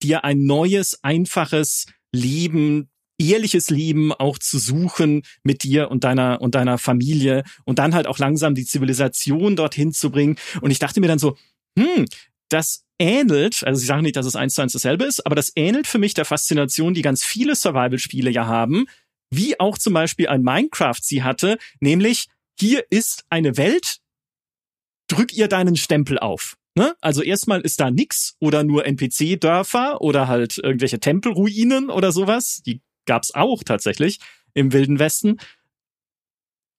[0.02, 6.54] dir ein neues, einfaches Leben ehrliches Leben auch zu suchen mit dir und deiner und
[6.54, 10.36] deiner Familie und dann halt auch langsam die Zivilisation dorthin zu bringen.
[10.62, 11.36] Und ich dachte mir dann so,
[11.78, 12.06] hm,
[12.48, 15.52] das ähnelt, also ich sage nicht, dass es eins zu eins dasselbe ist, aber das
[15.54, 18.86] ähnelt für mich der Faszination, die ganz viele Survival-Spiele ja haben,
[19.30, 22.26] wie auch zum Beispiel ein Minecraft sie hatte, nämlich
[22.60, 24.00] hier ist eine Welt,
[25.08, 26.56] drück ihr deinen Stempel auf.
[26.76, 26.94] Ne?
[27.00, 32.62] Also erstmal ist da nix oder nur NPC-Dörfer oder halt irgendwelche Tempelruinen oder sowas.
[32.64, 34.20] Die gab's auch tatsächlich
[34.54, 35.38] im Wilden Westen.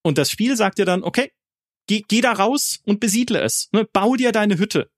[0.03, 1.31] Und das Spiel sagt dir dann, okay,
[1.87, 3.69] geh, geh da raus und besiedle es.
[3.73, 3.85] Ne?
[3.91, 4.89] Bau dir deine Hütte.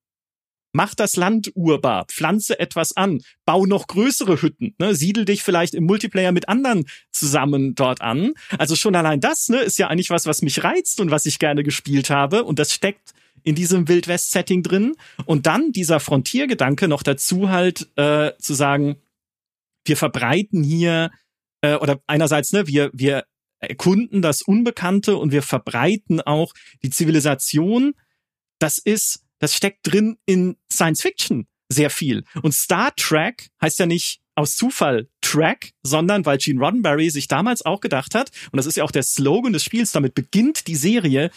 [0.73, 4.95] Mach das Land urbar, pflanze etwas an, bau noch größere Hütten, ne?
[4.95, 8.33] siedel dich vielleicht im Multiplayer mit anderen zusammen dort an.
[8.57, 11.39] Also schon allein das ne, ist ja eigentlich was, was mich reizt und was ich
[11.39, 12.43] gerne gespielt habe.
[12.43, 14.95] Und das steckt in diesem Wildwest-Setting drin.
[15.25, 18.95] Und dann dieser Frontiergedanke noch dazu halt äh, zu sagen,
[19.85, 21.11] wir verbreiten hier
[21.61, 23.25] äh, oder einerseits ne, wir wir
[23.59, 27.93] erkunden das Unbekannte und wir verbreiten auch die Zivilisation.
[28.59, 32.23] Das ist das steckt drin in Science Fiction sehr viel.
[32.41, 37.65] Und Star Trek heißt ja nicht aus Zufall Track, sondern weil Gene Roddenberry sich damals
[37.65, 40.77] auch gedacht hat, und das ist ja auch der Slogan des Spiels, damit beginnt die
[40.77, 41.29] Serie,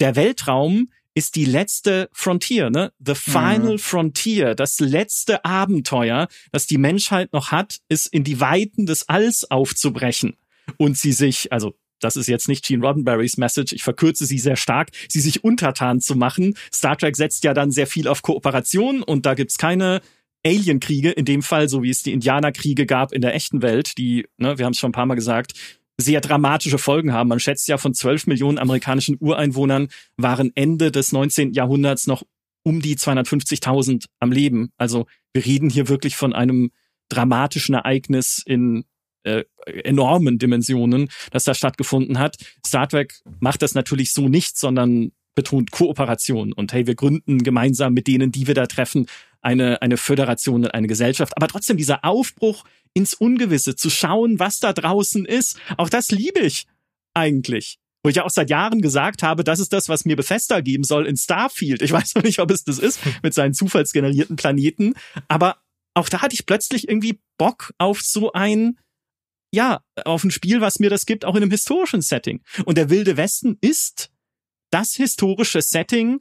[0.00, 2.92] der Weltraum ist die letzte Frontier, ne?
[2.98, 3.78] The Final mhm.
[3.78, 9.50] Frontier, das letzte Abenteuer, das die Menschheit noch hat, ist in die Weiten des Alls
[9.50, 10.36] aufzubrechen
[10.76, 14.56] und sie sich, also das ist jetzt nicht Gene Roddenberrys Message, ich verkürze sie sehr
[14.56, 16.56] stark, sie sich untertan zu machen.
[16.72, 20.00] Star Trek setzt ja dann sehr viel auf Kooperation und da gibt's keine
[20.44, 24.26] Alienkriege, in dem Fall, so wie es die Indianerkriege gab in der echten Welt, die,
[24.38, 25.52] ne, wir haben es schon ein paar Mal gesagt,
[26.00, 27.28] sehr dramatische Folgen haben.
[27.28, 31.52] Man schätzt ja von 12 Millionen amerikanischen Ureinwohnern waren Ende des 19.
[31.52, 32.22] Jahrhunderts noch
[32.62, 34.72] um die 250.000 am Leben.
[34.76, 36.70] Also wir reden hier wirklich von einem
[37.08, 38.84] dramatischen Ereignis in
[39.22, 39.44] äh,
[39.84, 42.36] enormen Dimensionen, das da stattgefunden hat.
[42.66, 47.94] Star Trek macht das natürlich so nicht, sondern betont Kooperation und hey, wir gründen gemeinsam
[47.94, 49.06] mit denen, die wir da treffen,
[49.42, 51.36] eine, eine Föderation und eine Gesellschaft.
[51.36, 56.40] Aber trotzdem dieser Aufbruch ins Ungewisse, zu schauen, was da draußen ist, auch das liebe
[56.40, 56.66] ich
[57.14, 57.78] eigentlich.
[58.02, 60.84] Wo ich ja auch seit Jahren gesagt habe, das ist das, was mir Bethesda geben
[60.84, 61.82] soll in Starfield.
[61.82, 64.94] Ich weiß noch nicht, ob es das ist, mit seinen zufallsgenerierten Planeten.
[65.28, 65.58] Aber
[65.94, 68.78] auch da hatte ich plötzlich irgendwie Bock auf so ein,
[69.52, 72.42] ja, auf ein Spiel, was mir das gibt, auch in einem historischen Setting.
[72.64, 74.10] Und der Wilde Westen ist
[74.70, 76.20] das historische Setting,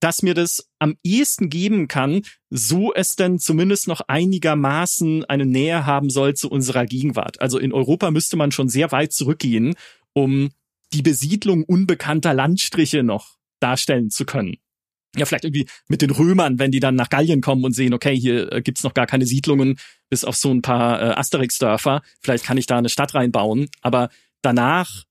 [0.00, 5.84] das mir das am ehesten geben kann, so es denn zumindest noch einigermaßen eine Nähe
[5.84, 7.40] haben soll zu unserer Gegenwart.
[7.40, 9.74] Also in Europa müsste man schon sehr weit zurückgehen,
[10.14, 10.50] um
[10.92, 14.56] die Besiedlung unbekannter Landstriche noch darstellen zu können
[15.16, 18.16] ja, vielleicht irgendwie mit den Römern, wenn die dann nach Gallien kommen und sehen, okay,
[18.16, 19.76] hier äh, gibt's noch gar keine Siedlungen,
[20.08, 23.68] bis auf so ein paar äh, Asterix-Dörfer, vielleicht kann ich da eine Stadt reinbauen.
[23.82, 24.10] Aber
[24.42, 25.04] danach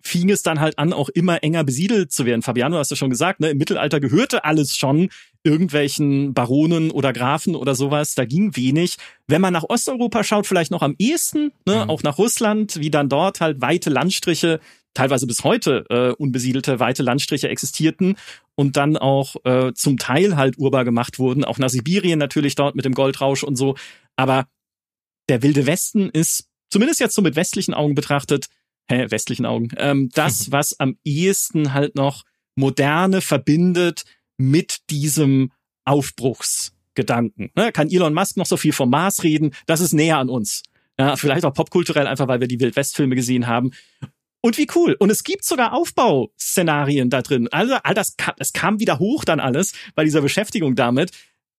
[0.00, 2.42] fing es dann halt an, auch immer enger besiedelt zu werden.
[2.42, 3.50] Fabiano, hast du schon gesagt, ne?
[3.50, 5.10] im Mittelalter gehörte alles schon
[5.42, 8.14] irgendwelchen Baronen oder Grafen oder sowas.
[8.14, 8.96] Da ging wenig.
[9.26, 11.84] Wenn man nach Osteuropa schaut, vielleicht noch am ehesten, ne?
[11.84, 11.90] Mhm.
[11.90, 14.60] auch nach Russland, wie dann dort halt weite Landstriche
[14.98, 18.16] teilweise bis heute äh, unbesiedelte weite Landstriche existierten
[18.56, 22.74] und dann auch äh, zum Teil halt urbar gemacht wurden, auch nach Sibirien natürlich dort
[22.74, 23.76] mit dem Goldrausch und so.
[24.16, 24.48] Aber
[25.28, 28.48] der Wilde Westen ist, zumindest jetzt so mit westlichen Augen betrachtet,
[28.90, 32.24] hä, westlichen Augen, ähm, das, was am ehesten halt noch
[32.56, 34.02] Moderne verbindet
[34.36, 35.52] mit diesem
[35.84, 37.52] Aufbruchsgedanken.
[37.54, 37.70] Ne?
[37.70, 39.52] Kann Elon Musk noch so viel vom Mars reden?
[39.66, 40.64] Das ist näher an uns.
[40.98, 43.70] Ja, vielleicht auch popkulturell, einfach weil wir die Wildwestfilme gesehen haben.
[44.40, 44.96] Und wie cool.
[44.98, 47.48] Und es gibt sogar Aufbauszenarien da drin.
[47.50, 51.10] Also all das, das kam wieder hoch dann alles bei dieser Beschäftigung damit,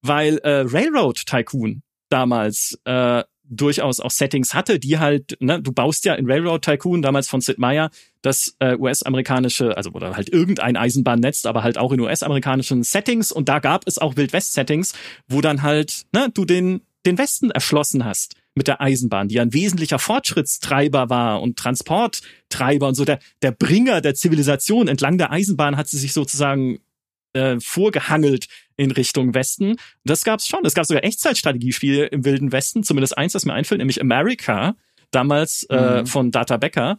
[0.01, 6.05] weil äh, Railroad Tycoon damals äh, durchaus auch Settings hatte, die halt, ne, du baust
[6.05, 7.89] ja in Railroad Tycoon damals von Sid Meier
[8.21, 13.49] das äh, US-amerikanische, also oder halt irgendein Eisenbahnnetz, aber halt auch in US-amerikanischen Settings und
[13.49, 14.93] da gab es auch Wild-West-Settings,
[15.27, 19.53] wo dann halt, ne, du den den Westen erschlossen hast mit der Eisenbahn, die ein
[19.53, 25.77] wesentlicher Fortschrittstreiber war und Transporttreiber und so der, der Bringer der Zivilisation entlang der Eisenbahn
[25.77, 26.79] hat sie sich sozusagen
[27.31, 29.77] äh, vorgehangelt in Richtung Westen.
[30.03, 30.65] Das gab's schon.
[30.65, 34.75] Es gab sogar Echtzeitstrategiespiele im Wilden Westen, zumindest eins, das mir einfällt, nämlich America,
[35.11, 36.05] damals äh, mhm.
[36.05, 36.97] von Data Becker.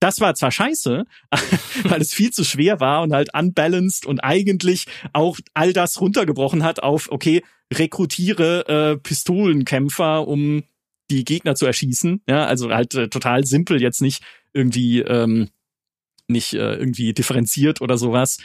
[0.00, 1.04] Das war zwar scheiße,
[1.84, 6.62] weil es viel zu schwer war und halt unbalanced und eigentlich auch all das runtergebrochen
[6.62, 10.62] hat auf, okay, rekrutiere äh, Pistolenkämpfer, um
[11.10, 12.22] die Gegner zu erschießen.
[12.28, 15.48] Ja, also halt äh, total simpel, jetzt nicht irgendwie ähm,
[16.28, 18.38] nicht äh, irgendwie differenziert oder sowas.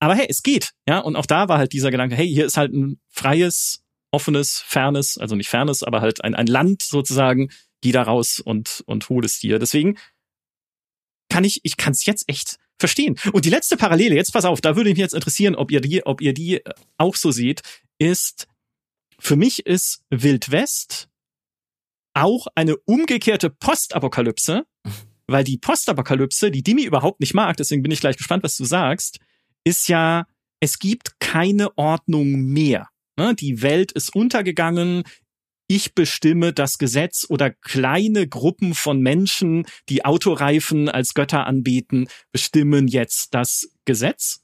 [0.00, 0.98] Aber hey, es geht, ja.
[0.98, 5.18] Und auch da war halt dieser Gedanke, hey, hier ist halt ein freies, offenes, fernes,
[5.18, 7.50] also nicht fernes, aber halt ein, ein Land sozusagen.
[7.80, 9.58] Geh da raus und und hol es dir.
[9.58, 9.98] Deswegen
[11.34, 13.16] kann ich, ich kann es jetzt echt verstehen.
[13.32, 16.06] Und die letzte Parallele, jetzt pass auf, da würde mich jetzt interessieren, ob ihr die,
[16.06, 16.60] ob ihr die
[16.96, 17.62] auch so seht,
[17.98, 18.46] ist
[19.18, 21.08] für mich ist Wild West
[22.14, 24.64] auch eine umgekehrte Postapokalypse,
[25.26, 28.64] weil die Postapokalypse, die Dimi überhaupt nicht mag, deswegen bin ich gleich gespannt, was du
[28.64, 29.18] sagst,
[29.64, 30.28] ist ja,
[30.60, 32.90] es gibt keine Ordnung mehr.
[33.16, 33.34] Ne?
[33.34, 35.02] Die Welt ist untergegangen,
[35.66, 42.88] ich bestimme das Gesetz oder kleine Gruppen von Menschen, die Autoreifen als Götter anbieten, bestimmen
[42.88, 44.42] jetzt das Gesetz.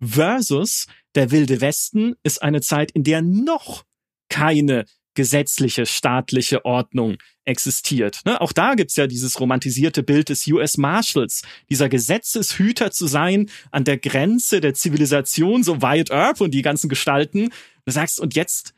[0.00, 3.84] Versus der Wilde Westen ist eine Zeit, in der noch
[4.28, 8.20] keine gesetzliche staatliche Ordnung existiert.
[8.24, 8.40] Ne?
[8.40, 13.84] Auch da gibt's ja dieses romantisierte Bild des US Marshals, dieser Gesetzeshüter zu sein an
[13.84, 17.50] der Grenze der Zivilisation, so Wyatt Earp und die ganzen Gestalten.
[17.84, 18.72] Du sagst, und jetzt,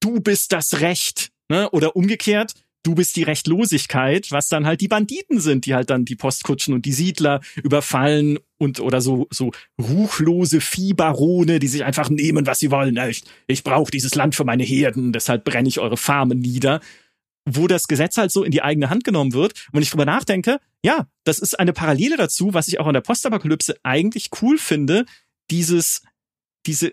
[0.00, 1.30] du bist das Recht.
[1.48, 1.68] Ne?
[1.70, 6.04] Oder umgekehrt, du bist die Rechtlosigkeit, was dann halt die Banditen sind, die halt dann
[6.04, 12.08] die Postkutschen und die Siedler überfallen und oder so so ruchlose Viehbarone, die sich einfach
[12.08, 12.96] nehmen, was sie wollen.
[13.08, 16.80] Ich, ich brauche dieses Land für meine Herden, deshalb brenne ich eure Farmen nieder.
[17.46, 19.52] Wo das Gesetz halt so in die eigene Hand genommen wird.
[19.68, 22.92] Und wenn ich drüber nachdenke, ja, das ist eine Parallele dazu, was ich auch an
[22.92, 25.06] der Postapokalypse eigentlich cool finde,
[25.50, 26.02] dieses,
[26.66, 26.92] diese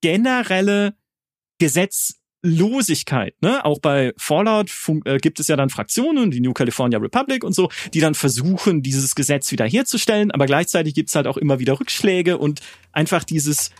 [0.00, 0.94] generelle
[1.58, 3.34] Gesetz, Losigkeit.
[3.42, 3.64] Ne?
[3.64, 4.70] Auch bei Fallout
[5.04, 8.82] äh, gibt es ja dann Fraktionen, die New California Republic und so, die dann versuchen,
[8.82, 12.60] dieses Gesetz wiederherzustellen, aber gleichzeitig gibt es halt auch immer wieder Rückschläge und
[12.92, 13.70] einfach dieses,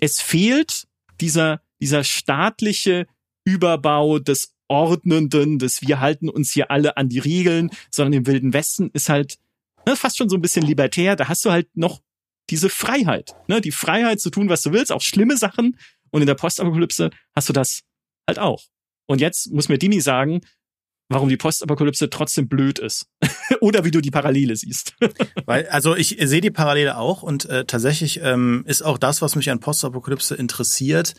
[0.00, 0.86] es fehlt
[1.20, 3.06] dieser, dieser staatliche
[3.44, 8.52] Überbau des Ordnenden, des wir halten uns hier alle an die Regeln, sondern im Wilden
[8.52, 9.38] Westen ist halt
[9.86, 12.00] ne, fast schon so ein bisschen libertär, da hast du halt noch
[12.50, 13.60] diese Freiheit, ne?
[13.60, 15.76] die Freiheit zu tun, was du willst, auch schlimme Sachen.
[16.10, 17.82] Und in der Postapokalypse hast du das
[18.26, 18.64] halt auch.
[19.06, 20.40] Und jetzt muss mir Dimi sagen,
[21.08, 23.06] warum die Postapokalypse trotzdem blöd ist.
[23.60, 24.94] Oder wie du die Parallele siehst.
[25.46, 29.36] Weil, also ich sehe die Parallele auch und äh, tatsächlich ähm, ist auch das, was
[29.36, 31.14] mich an Postapokalypse interessiert,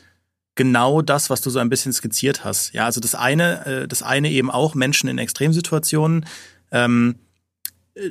[0.56, 2.74] genau das, was du so ein bisschen skizziert hast.
[2.74, 6.26] Ja, also das eine, äh, das eine eben auch Menschen in Extremsituationen.
[6.72, 7.16] Ähm,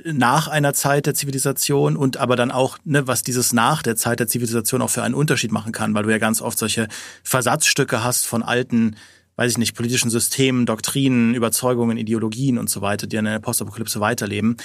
[0.05, 4.21] nach einer Zeit der Zivilisation und aber dann auch, ne, was dieses nach der Zeit
[4.21, 6.89] der Zivilisation auch für einen Unterschied machen kann, weil du ja ganz oft solche
[7.23, 8.97] Versatzstücke hast von alten,
[9.37, 14.01] weiß ich nicht, politischen Systemen, Doktrinen, Überzeugungen, Ideologien und so weiter, die in der Postapokalypse
[14.01, 14.57] weiterleben.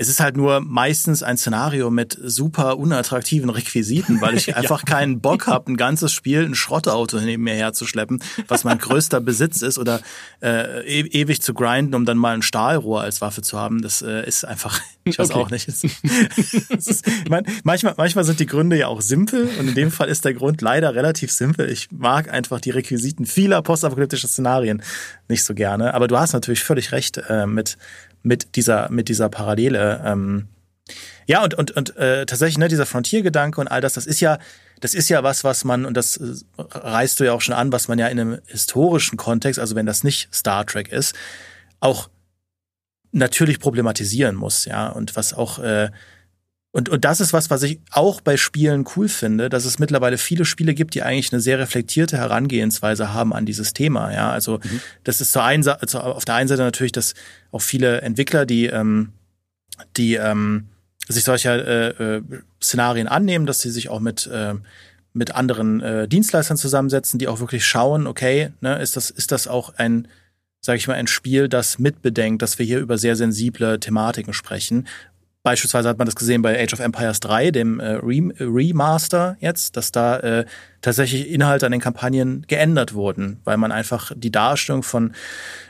[0.00, 4.54] Es ist halt nur meistens ein Szenario mit super unattraktiven Requisiten, weil ich ja.
[4.54, 9.20] einfach keinen Bock habe, ein ganzes Spiel ein Schrottauto neben mir herzuschleppen, was mein größter
[9.20, 10.00] Besitz ist, oder
[10.40, 13.82] äh, e ewig zu grinden, um dann mal ein Stahlrohr als Waffe zu haben.
[13.82, 15.40] Das äh, ist einfach, ich weiß okay.
[15.40, 15.66] auch nicht.
[15.66, 20.24] ist, mein, manchmal, manchmal sind die Gründe ja auch simpel und in dem Fall ist
[20.24, 21.68] der Grund leider relativ simpel.
[21.68, 24.80] Ich mag einfach die Requisiten vieler postapokalyptischer Szenarien
[25.28, 25.94] nicht so gerne.
[25.94, 27.76] Aber du hast natürlich völlig recht äh, mit
[28.22, 30.02] mit dieser, mit dieser Parallele.
[30.04, 30.48] Ähm,
[31.26, 34.38] ja, und, und, und äh, tatsächlich, ne, dieser Frontiergedanke und all das, das ist ja,
[34.80, 37.72] das ist ja was, was man, und das äh, reißt du ja auch schon an,
[37.72, 41.14] was man ja in einem historischen Kontext, also wenn das nicht Star Trek ist,
[41.80, 42.08] auch
[43.12, 45.90] natürlich problematisieren muss, ja, und was auch äh,
[46.70, 50.18] und, und das ist was, was ich auch bei Spielen cool finde, dass es mittlerweile
[50.18, 54.12] viele Spiele gibt, die eigentlich eine sehr reflektierte Herangehensweise haben an dieses Thema.
[54.12, 54.80] Ja, also mhm.
[55.02, 57.14] das ist zur einen, also auf der einen Seite natürlich, dass
[57.52, 59.12] auch viele Entwickler, die, ähm,
[59.96, 60.66] die ähm,
[61.08, 62.22] sich solcher äh, äh,
[62.62, 64.54] Szenarien annehmen, dass sie sich auch mit äh,
[65.14, 69.48] mit anderen äh, Dienstleistern zusammensetzen, die auch wirklich schauen, okay, ne, ist das ist das
[69.48, 70.06] auch ein
[70.60, 74.88] sage ich mal, ein Spiel, das mitbedenkt, dass wir hier über sehr sensible Thematiken sprechen
[75.44, 77.98] Beispielsweise hat man das gesehen bei Age of Empires 3, dem äh,
[78.40, 80.44] Remaster jetzt, dass da äh,
[80.82, 85.12] tatsächlich Inhalte an den Kampagnen geändert wurden, weil man einfach die Darstellung von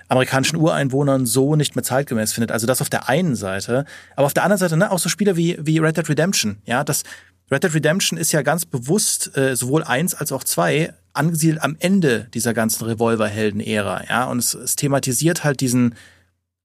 [0.09, 2.51] amerikanischen Ureinwohnern so nicht mehr zeitgemäß findet.
[2.51, 3.85] Also das auf der einen Seite,
[4.17, 6.59] aber auf der anderen Seite ne, auch so Spiele wie, wie Red Dead Redemption.
[6.65, 7.05] Ja, das
[7.51, 11.77] Red Dead Redemption ist ja ganz bewusst äh, sowohl eins als auch zwei angesiedelt am
[11.79, 14.05] Ende dieser ganzen Revolverhelden-Ära.
[14.09, 15.95] Ja, und es, es thematisiert halt diesen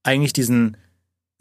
[0.04, 0.78] eigentlich diesen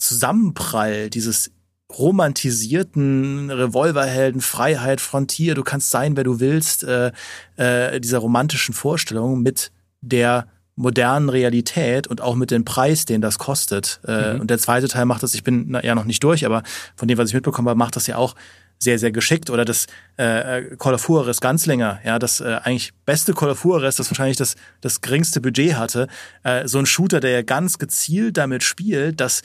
[0.03, 1.51] Zusammenprall dieses
[1.99, 7.13] romantisierten Revolverhelden, Freiheit, Frontier, du kannst sein, wer du willst, äh,
[7.57, 13.39] äh, dieser romantischen Vorstellung mit der modernen Realität und auch mit dem Preis, den das
[13.39, 14.01] kostet.
[14.07, 14.41] Äh, mhm.
[14.41, 16.63] Und der zweite Teil macht das, ich bin na, ja noch nicht durch, aber
[16.97, 18.35] von dem, was ich mitbekommen habe, macht das ja auch
[18.79, 19.51] sehr, sehr geschickt.
[19.51, 19.87] Oder das
[20.17, 24.11] äh, Call of Juarez ganz länger, ja, das äh, eigentlich beste Call of Juarez, das
[24.11, 26.09] wahrscheinlich das, das geringste Budget hatte.
[26.43, 29.43] Äh, so ein Shooter, der ja ganz gezielt damit spielt, dass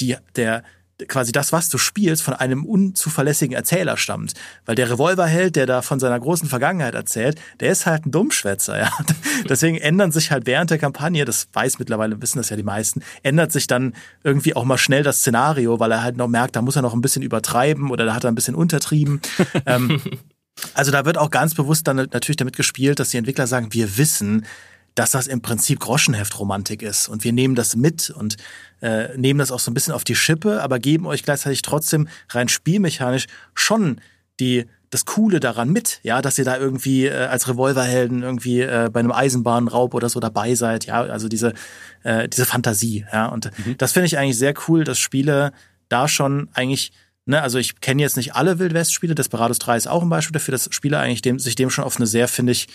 [0.00, 0.62] die, der,
[1.08, 4.34] quasi das, was du spielst, von einem unzuverlässigen Erzähler stammt.
[4.64, 8.78] Weil der Revolverheld, der da von seiner großen Vergangenheit erzählt, der ist halt ein Dummschwätzer,
[8.80, 8.90] ja.
[9.48, 13.02] Deswegen ändern sich halt während der Kampagne, das weiß mittlerweile, wissen das ja die meisten,
[13.22, 16.62] ändert sich dann irgendwie auch mal schnell das Szenario, weil er halt noch merkt, da
[16.62, 19.20] muss er noch ein bisschen übertreiben oder da hat er ein bisschen untertrieben.
[19.66, 20.00] ähm,
[20.74, 23.96] also da wird auch ganz bewusst dann natürlich damit gespielt, dass die Entwickler sagen, wir
[23.96, 24.46] wissen,
[24.94, 27.08] dass das im Prinzip Groschenheftromantik ist.
[27.08, 28.36] Und wir nehmen das mit und
[28.80, 32.08] äh, nehmen das auch so ein bisschen auf die Schippe, aber geben euch gleichzeitig trotzdem
[32.30, 34.00] rein spielmechanisch schon
[34.40, 38.88] die das Coole daran mit, ja, dass ihr da irgendwie äh, als Revolverhelden irgendwie äh,
[38.92, 41.52] bei einem Eisenbahnraub oder so dabei seid, ja, also diese
[42.04, 43.76] äh, diese Fantasie, ja, und mhm.
[43.76, 45.52] das finde ich eigentlich sehr cool, dass Spiele
[45.88, 46.92] da schon eigentlich
[47.26, 50.52] Ne, also ich kenne jetzt nicht alle Wildwest-Spiele, Desperados 3 ist auch ein Beispiel dafür,
[50.52, 52.68] dass Spiele eigentlich dem, sich dem schon auf eine sehr, finde ich,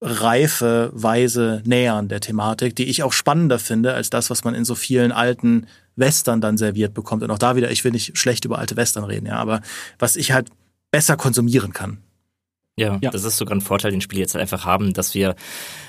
[0.00, 4.64] reife Weise nähern der Thematik, die ich auch spannender finde als das, was man in
[4.64, 7.22] so vielen alten Western dann serviert bekommt.
[7.22, 9.60] Und auch da wieder, ich will nicht schlecht über alte Western reden, ja, aber
[9.98, 10.50] was ich halt
[10.90, 11.98] besser konsumieren kann.
[12.78, 15.34] Ja, ja, das ist sogar ein Vorteil, den Spiele jetzt einfach haben, dass wir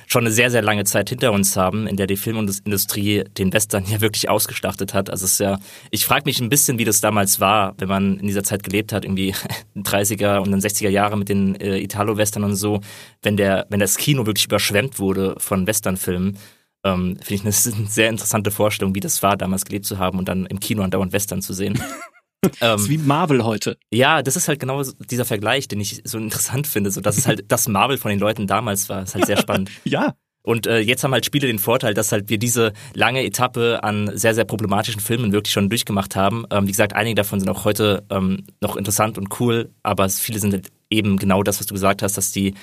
[0.07, 3.85] schon eine sehr, sehr lange Zeit hinter uns haben, in der die Filmindustrie den Western
[3.87, 5.09] ja wirklich ausgeschlachtet hat.
[5.09, 5.59] Also es ist ja,
[5.91, 8.91] ich frage mich ein bisschen, wie das damals war, wenn man in dieser Zeit gelebt
[8.91, 9.35] hat, irgendwie
[9.77, 12.81] 30er und dann 60er Jahre mit den äh, Italo-Western und so,
[13.21, 16.37] wenn der, wenn das Kino wirklich überschwemmt wurde von Westernfilmen.
[16.83, 17.51] Ähm, Finde ich eine
[17.87, 21.13] sehr interessante Vorstellung, wie das war, damals gelebt zu haben und dann im Kino andauernd
[21.13, 21.79] Western zu sehen.
[22.59, 23.77] das ist wie Marvel heute.
[23.91, 26.91] Ja, das ist halt genau dieser Vergleich, den ich so interessant finde.
[26.91, 29.01] So, dass es halt das Marvel von den Leuten damals war.
[29.01, 29.69] Das ist halt sehr spannend.
[29.83, 30.15] ja.
[30.41, 34.09] Und äh, jetzt haben halt Spiele den Vorteil, dass halt wir diese lange Etappe an
[34.17, 36.45] sehr, sehr problematischen Filmen wirklich schon durchgemacht haben.
[36.49, 40.39] Ähm, wie gesagt, einige davon sind auch heute ähm, noch interessant und cool, aber viele
[40.39, 42.55] sind halt eben genau das, was du gesagt hast, dass die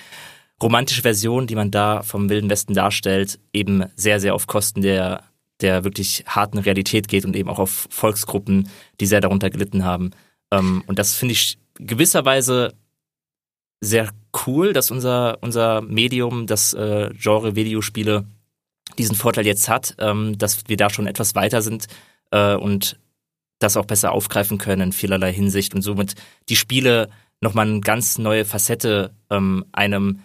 [0.61, 5.23] romantische Version, die man da vom Wilden Westen darstellt, eben sehr, sehr auf Kosten der
[5.61, 8.69] der wirklich harten Realität geht und eben auch auf Volksgruppen,
[9.01, 10.11] die sehr darunter gelitten haben.
[10.51, 12.75] Ähm, und das finde ich gewisserweise
[13.81, 14.11] sehr
[14.47, 18.27] cool, dass unser, unser Medium, das äh, Genre Videospiele,
[18.99, 21.87] diesen Vorteil jetzt hat, ähm, dass wir da schon etwas weiter sind
[22.31, 22.99] äh, und
[23.59, 26.15] das auch besser aufgreifen können in vielerlei Hinsicht und somit
[26.49, 27.09] die Spiele
[27.41, 30.21] nochmal eine ganz neue Facette ähm, einem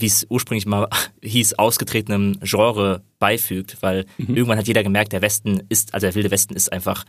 [0.00, 0.88] wie es ursprünglich mal
[1.22, 4.36] hieß, ausgetretenem Genre beifügt, weil mhm.
[4.36, 7.04] irgendwann hat jeder gemerkt, der Westen ist, also der wilde Westen ist einfach,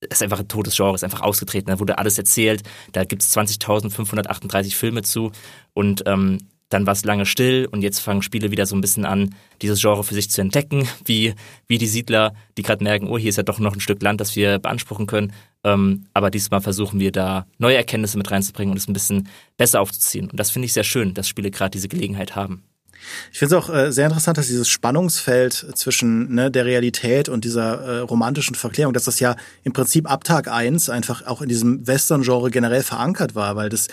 [0.00, 1.70] ist einfach ein totes Genre, ist einfach ausgetreten.
[1.70, 5.32] Da wurde alles erzählt, da gibt es 20.538 Filme zu
[5.72, 9.04] und ähm, dann war es lange still und jetzt fangen Spiele wieder so ein bisschen
[9.04, 11.34] an, dieses Genre für sich zu entdecken, wie,
[11.66, 14.20] wie die Siedler, die gerade merken, oh, hier ist ja doch noch ein Stück Land,
[14.20, 15.32] das wir beanspruchen können.
[15.66, 19.80] Ähm, aber diesmal versuchen wir da neue Erkenntnisse mit reinzubringen und es ein bisschen besser
[19.80, 20.30] aufzuziehen.
[20.30, 22.62] Und das finde ich sehr schön, dass Spiele gerade diese Gelegenheit haben.
[23.32, 27.44] Ich finde es auch äh, sehr interessant, dass dieses Spannungsfeld zwischen ne, der Realität und
[27.44, 31.48] dieser äh, romantischen Verklärung, dass das ja im Prinzip ab Tag eins einfach auch in
[31.48, 33.88] diesem Western-Genre generell verankert war, weil das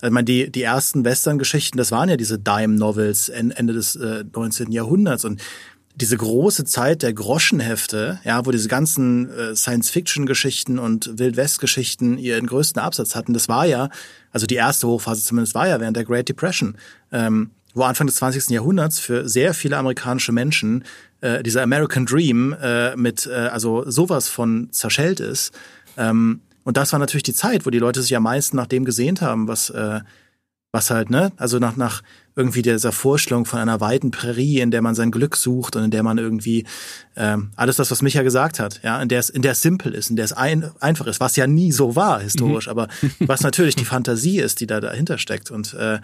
[0.00, 4.70] ich meine, die, die ersten Western-Geschichten, das waren ja diese Dime-Novels Ende des äh, 19.
[4.70, 5.40] Jahrhunderts und
[6.00, 12.80] diese große Zeit der Groschenhefte, ja, wo diese ganzen äh, Science-Fiction-Geschichten und Wild-West-Geschichten ihren größten
[12.80, 13.88] Absatz hatten, das war ja,
[14.30, 16.76] also die erste Hochphase zumindest war ja während der Great Depression,
[17.10, 18.50] ähm, wo Anfang des 20.
[18.50, 20.84] Jahrhunderts für sehr viele amerikanische Menschen
[21.20, 25.52] äh, dieser American Dream äh, mit äh, also sowas von zerschellt ist.
[25.96, 28.84] Ähm, und das war natürlich die Zeit, wo die Leute sich am meisten nach dem
[28.84, 30.00] gesehnt haben, was, äh,
[30.70, 32.02] was halt, ne, also nach, nach
[32.38, 35.90] irgendwie dieser Vorstellung von einer weiten Prärie, in der man sein Glück sucht und in
[35.90, 36.64] der man irgendwie
[37.16, 39.92] ähm, alles das, was Micha gesagt hat, ja, in der es, in der es simpel
[39.92, 42.70] ist, in der es ein, einfach ist, was ja nie so war historisch, mhm.
[42.70, 45.50] aber was natürlich die Fantasie ist, die da dahinter steckt.
[45.50, 45.98] Und äh,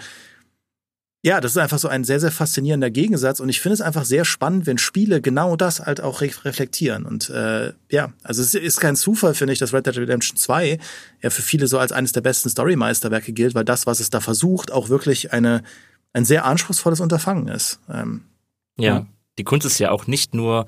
[1.23, 4.05] ja, das ist einfach so ein sehr, sehr faszinierender Gegensatz und ich finde es einfach
[4.05, 7.07] sehr spannend, wenn Spiele genau das halt auch re reflektieren.
[7.07, 10.79] Und äh, ja, also es ist kein Zufall, finde ich, dass Red Dead Redemption 2
[11.23, 14.21] ja für viele so als eines der besten Story-Meisterwerke gilt, weil das, was es da
[14.21, 15.63] versucht, auch wirklich eine,
[16.15, 17.81] ein sehr anspruchsvolles Unterfangen ist.
[17.93, 18.25] Ähm,
[18.79, 19.07] ja, ja,
[19.39, 20.65] die Kunst ist ja auch nicht nur,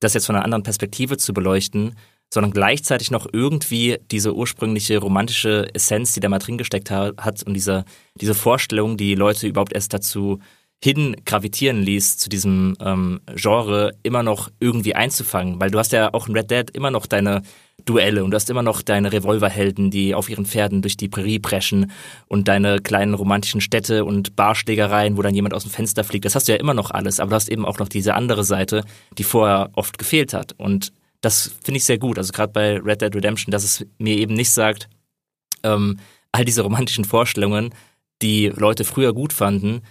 [0.00, 1.94] das jetzt von einer anderen Perspektive zu beleuchten,
[2.32, 7.54] sondern gleichzeitig noch irgendwie diese ursprüngliche romantische Essenz, die da mal drin gesteckt hat und
[7.54, 7.84] diese,
[8.20, 10.40] diese Vorstellung, die Leute überhaupt erst dazu
[10.82, 15.60] hin gravitieren ließ, zu diesem ähm, Genre immer noch irgendwie einzufangen.
[15.60, 17.42] Weil du hast ja auch in Red Dead immer noch deine
[17.84, 21.38] Duelle und du hast immer noch deine Revolverhelden, die auf ihren Pferden durch die Prärie
[21.38, 21.92] preschen
[22.26, 26.24] und deine kleinen romantischen Städte und Barschlägereien, wo dann jemand aus dem Fenster fliegt.
[26.24, 28.44] Das hast du ja immer noch alles, aber du hast eben auch noch diese andere
[28.44, 28.84] Seite,
[29.18, 30.52] die vorher oft gefehlt hat.
[30.56, 32.18] Und das finde ich sehr gut.
[32.18, 34.88] Also gerade bei Red Dead Redemption, dass es mir eben nicht sagt,
[35.62, 35.98] ähm,
[36.32, 37.70] all diese romantischen Vorstellungen,
[38.22, 39.82] die Leute früher gut fanden,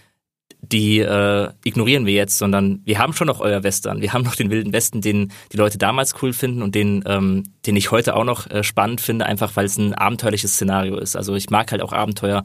[0.72, 4.02] die äh, ignorieren wir jetzt, sondern wir haben schon noch euer Western.
[4.02, 7.44] Wir haben noch den wilden Westen, den die Leute damals cool finden und den, ähm,
[7.66, 11.18] den ich heute auch noch äh, spannend finde, einfach weil es ein abenteuerliches Szenario ist.
[11.18, 12.44] Also ich mag halt auch Abenteuer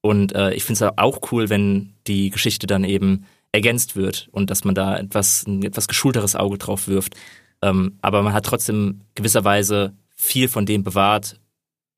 [0.00, 4.50] und äh, ich finde es auch cool, wenn die Geschichte dann eben ergänzt wird und
[4.50, 7.16] dass man da etwas, ein etwas geschulteres Auge drauf wirft.
[7.62, 11.40] Ähm, aber man hat trotzdem gewisserweise viel von dem bewahrt,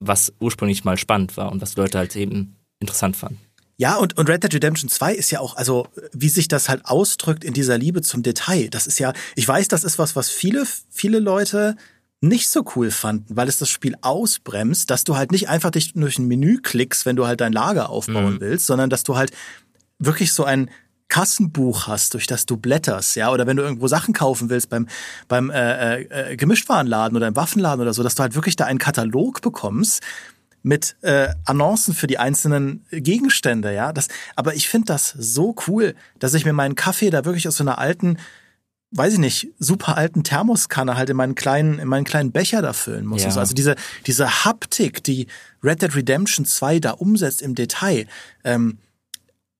[0.00, 3.47] was ursprünglich mal spannend war und was die Leute halt eben interessant fanden.
[3.80, 6.84] Ja, und, und Red Dead Redemption 2 ist ja auch, also wie sich das halt
[6.84, 8.68] ausdrückt in dieser Liebe zum Detail.
[8.70, 11.76] Das ist ja, ich weiß, das ist was, was viele, viele Leute
[12.20, 15.92] nicht so cool fanden, weil es das Spiel ausbremst, dass du halt nicht einfach dich
[15.92, 18.40] durch ein Menü klickst, wenn du halt dein Lager aufbauen mhm.
[18.40, 19.30] willst, sondern dass du halt
[20.00, 20.70] wirklich so ein
[21.06, 24.88] Kassenbuch hast, durch das du blätterst, ja, oder wenn du irgendwo Sachen kaufen willst beim
[25.28, 28.80] beim äh, äh, Gemischtwarenladen oder im Waffenladen oder so, dass du halt wirklich da einen
[28.80, 30.02] Katalog bekommst
[30.62, 33.92] mit äh, Annoncen für die einzelnen Gegenstände, ja.
[33.92, 37.56] Das, aber ich finde das so cool, dass ich mir meinen Kaffee da wirklich aus
[37.56, 38.18] so einer alten
[38.90, 42.72] weiß ich nicht, super alten Thermoskanne halt in meinen kleinen, in meinen kleinen Becher da
[42.72, 43.22] füllen muss.
[43.22, 43.30] Ja.
[43.30, 43.40] So.
[43.40, 45.26] Also diese, diese Haptik, die
[45.62, 48.06] Red Dead Redemption 2 da umsetzt im Detail,
[48.44, 48.78] ähm,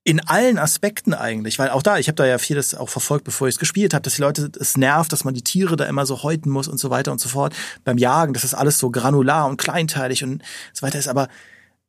[0.09, 3.47] in allen Aspekten eigentlich, weil auch da, ich habe da ja vieles auch verfolgt, bevor
[3.47, 6.07] ich es gespielt habe, dass die Leute es nervt, dass man die Tiere da immer
[6.07, 7.55] so häuten muss und so weiter und so fort.
[7.85, 10.43] Beim Jagen, das ist alles so granular und kleinteilig und
[10.73, 11.09] so weiter ist.
[11.09, 11.29] Aber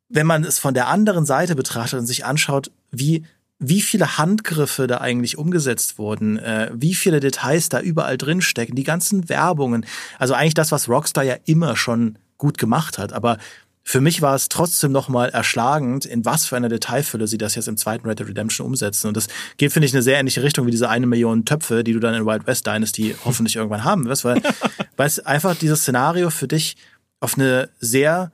[0.10, 3.24] wenn man es von der anderen Seite betrachtet und sich anschaut, wie
[3.62, 8.76] wie viele Handgriffe da eigentlich umgesetzt wurden, äh, wie viele Details da überall drin stecken,
[8.76, 9.86] die ganzen Werbungen.
[10.18, 13.12] Also eigentlich das, was Rockstar ja immer schon gut gemacht hat.
[13.12, 13.38] Aber
[13.84, 17.68] für mich war es trotzdem nochmal erschlagend, in was für einer Detailfülle sie das jetzt
[17.68, 19.08] im zweiten Red Dead Redemption umsetzen.
[19.08, 19.28] Und das
[19.58, 22.14] geht, finde ich, eine sehr ähnliche Richtung wie diese eine Million Töpfe, die du dann
[22.14, 24.42] in Wild West Dynasty hoffentlich irgendwann haben wirst, weil,
[24.98, 26.78] weil es einfach dieses Szenario für dich
[27.20, 28.32] auf eine sehr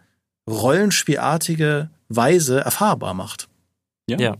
[0.50, 3.48] rollenspielartige Weise erfahrbar macht.
[4.10, 4.20] Ja.
[4.20, 4.38] ja.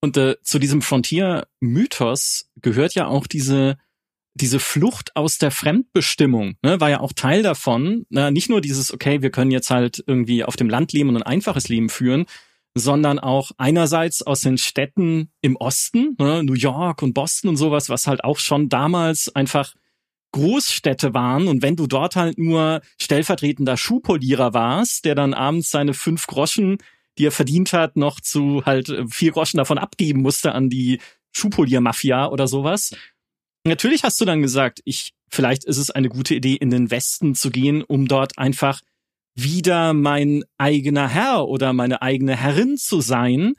[0.00, 3.76] Und äh, zu diesem Frontier-Mythos gehört ja auch diese
[4.34, 8.06] diese Flucht aus der Fremdbestimmung, ne, war ja auch Teil davon.
[8.10, 11.16] Ne, nicht nur dieses, okay, wir können jetzt halt irgendwie auf dem Land leben und
[11.16, 12.26] ein einfaches Leben führen,
[12.74, 17.88] sondern auch einerseits aus den Städten im Osten, ne, New York und Boston und sowas,
[17.88, 19.74] was halt auch schon damals einfach
[20.32, 25.94] Großstädte waren und wenn du dort halt nur stellvertretender Schuhpolierer warst, der dann abends seine
[25.94, 26.78] fünf Groschen
[27.18, 31.00] die er verdient hat, noch zu halt äh, vier Groschen davon abgeben musste an die
[31.32, 32.94] Schuhpolier-Mafia oder sowas.
[33.66, 37.34] Natürlich hast du dann gesagt, ich, vielleicht ist es eine gute Idee, in den Westen
[37.34, 38.80] zu gehen, um dort einfach
[39.34, 43.54] wieder mein eigener Herr oder meine eigene Herrin zu sein,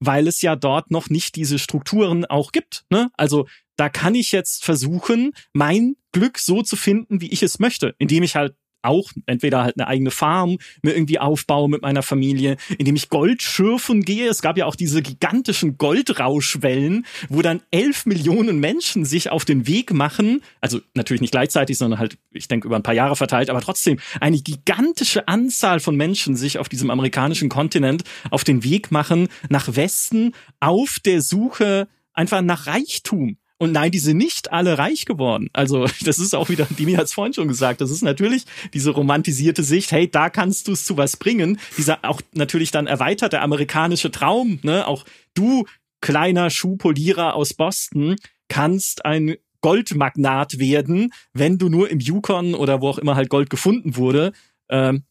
[0.00, 2.84] weil es ja dort noch nicht diese Strukturen auch gibt.
[2.90, 3.10] Ne?
[3.16, 3.46] Also
[3.76, 8.22] da kann ich jetzt versuchen, mein Glück so zu finden, wie ich es möchte, indem
[8.22, 12.96] ich halt auch entweder halt eine eigene Farm mir irgendwie aufbaue mit meiner Familie, indem
[12.96, 14.28] ich Gold schürfen gehe.
[14.28, 19.66] Es gab ja auch diese gigantischen Goldrauschwellen, wo dann elf Millionen Menschen sich auf den
[19.66, 20.42] Weg machen.
[20.60, 23.98] Also natürlich nicht gleichzeitig, sondern halt, ich denke, über ein paar Jahre verteilt, aber trotzdem
[24.20, 29.76] eine gigantische Anzahl von Menschen sich auf diesem amerikanischen Kontinent auf den Weg machen nach
[29.76, 33.36] Westen auf der Suche einfach nach Reichtum.
[33.62, 35.48] Und nein, die sind nicht alle reich geworden.
[35.52, 38.44] Also das ist auch wieder, Dimi hat es vorhin schon gesagt, das ist natürlich
[38.74, 41.60] diese romantisierte Sicht, hey, da kannst du es zu was bringen.
[41.78, 44.88] Dieser auch natürlich dann erweiterte amerikanische Traum, ne?
[44.88, 45.04] Auch
[45.34, 45.64] du,
[46.00, 48.16] kleiner Schuhpolierer aus Boston,
[48.48, 53.48] kannst ein Goldmagnat werden, wenn du nur im Yukon oder wo auch immer halt Gold
[53.48, 54.32] gefunden wurde,
[54.70, 55.04] ähm,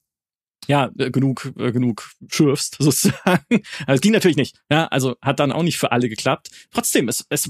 [0.67, 3.61] ja, äh, genug, äh, genug schürfst, sozusagen.
[3.87, 4.61] Also es ging natürlich nicht.
[4.69, 6.49] Ja, also hat dann auch nicht für alle geklappt.
[6.73, 7.49] Trotzdem, es, es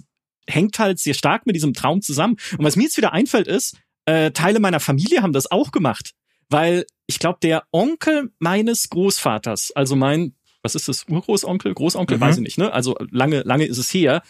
[0.51, 2.37] hängt halt sehr stark mit diesem Traum zusammen.
[2.57, 6.11] Und was mir jetzt wieder einfällt ist, äh, Teile meiner Familie haben das auch gemacht.
[6.49, 12.21] Weil ich glaube, der Onkel meines Großvaters, also mein, was ist das, Urgroßonkel, Großonkel, mhm.
[12.21, 12.71] weiß ich nicht, ne?
[12.73, 14.21] Also lange, lange ist es her,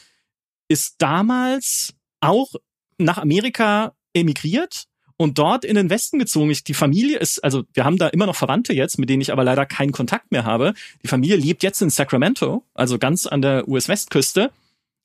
[0.67, 2.53] ist damals auch
[2.97, 4.85] nach Amerika emigriert
[5.17, 6.49] und dort in den Westen gezogen.
[6.49, 9.31] Ich, die Familie ist, also wir haben da immer noch Verwandte jetzt, mit denen ich
[9.31, 10.73] aber leider keinen Kontakt mehr habe.
[11.03, 14.51] Die Familie lebt jetzt in Sacramento, also ganz an der US-Westküste.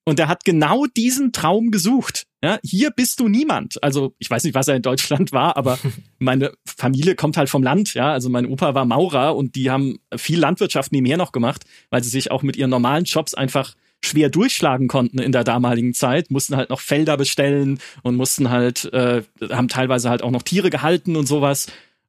[0.08, 2.26] Und er hat genau diesen Traum gesucht.
[2.42, 3.82] Ja, hier bist du niemand.
[3.82, 5.80] Also ich weiß nicht, was er in Deutschland war, aber
[6.20, 7.94] meine Familie kommt halt vom Land.
[7.94, 12.04] Ja, also mein Opa war Maurer und die haben viel Landwirtschaft nebenher noch gemacht, weil
[12.04, 16.30] sie sich auch mit ihren normalen Jobs einfach schwer durchschlagen konnten in der damaligen Zeit,
[16.30, 20.70] mussten halt noch Felder bestellen und mussten halt, äh, haben teilweise halt auch noch Tiere
[20.70, 21.66] gehalten und sowas.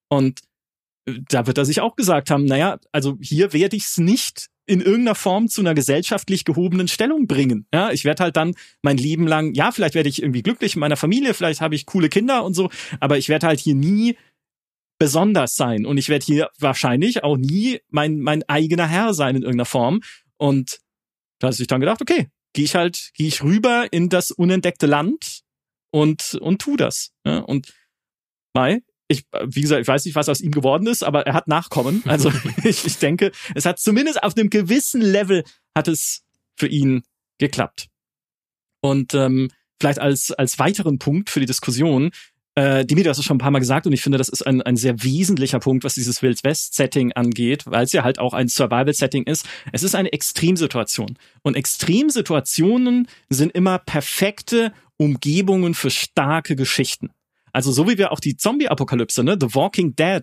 [0.08, 0.42] Und
[1.08, 4.50] äh, da wird er sich auch gesagt haben, naja, also hier werde ich es nicht
[4.68, 7.66] in irgendeiner Form zu einer gesellschaftlich gehobenen Stellung bringen.
[7.74, 10.82] Ja, ich werde halt dann mein Leben lang, ja, vielleicht werde ich irgendwie glücklich in
[10.82, 14.18] meiner Familie, vielleicht habe ich coole Kinder und so, aber ich werde halt hier nie
[15.00, 19.44] besonders sein und ich werde hier wahrscheinlich auch nie mein mein eigener Herr sein in
[19.44, 20.02] irgendeiner Form
[20.38, 20.80] und
[21.40, 24.88] da hat sich dann gedacht, okay, gehe ich halt, gehe ich rüber in das unentdeckte
[24.88, 25.42] Land
[25.92, 27.12] und und tu das.
[27.26, 27.74] Ja, und
[28.54, 31.48] Mai, ich, wie gesagt, ich weiß nicht, was aus ihm geworden ist, aber er hat
[31.48, 32.04] Nachkommen.
[32.06, 32.32] Also
[32.64, 35.44] ich, ich denke, es hat zumindest auf einem gewissen Level
[35.76, 36.24] hat es
[36.56, 37.04] für ihn
[37.38, 37.88] geklappt.
[38.82, 39.50] Und ähm,
[39.80, 42.12] vielleicht als, als weiteren Punkt für die Diskussion,
[42.56, 44.46] äh, Dimi, du hast es schon ein paar Mal gesagt und ich finde, das ist
[44.46, 48.34] ein, ein sehr wesentlicher Punkt, was dieses Wild West-Setting angeht, weil es ja halt auch
[48.34, 49.46] ein Survival-Setting ist.
[49.72, 51.20] Es ist eine Extremsituation.
[51.44, 57.12] Und Extremsituationen sind immer perfekte Umgebungen für starke Geschichten.
[57.58, 60.22] Also so wie wir auch die Zombie-Apokalypse, ne, The Walking Dead,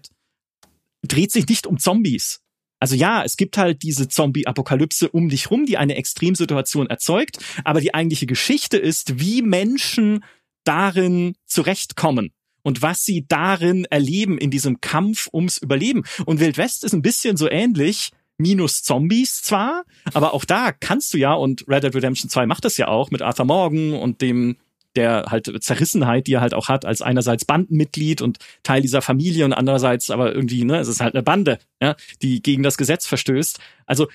[1.02, 2.40] dreht sich nicht um Zombies.
[2.78, 7.80] Also ja, es gibt halt diese Zombie-Apokalypse um dich rum, die eine Extremsituation erzeugt, aber
[7.80, 10.22] die eigentliche Geschichte ist, wie Menschen
[10.62, 12.30] darin zurechtkommen
[12.62, 16.04] und was sie darin erleben in diesem Kampf ums Überleben.
[16.26, 19.82] Und Wild West ist ein bisschen so ähnlich, minus Zombies zwar,
[20.12, 23.10] aber auch da kannst du ja, und Red Dead Redemption 2 macht das ja auch
[23.10, 24.56] mit Arthur Morgan und dem
[24.96, 29.44] der halt Zerrissenheit, die er halt auch hat, als einerseits Bandenmitglied und Teil dieser Familie
[29.44, 33.06] und andererseits aber irgendwie, ne, es ist halt eine Bande, ja, die gegen das Gesetz
[33.06, 33.58] verstößt.
[33.86, 34.08] Also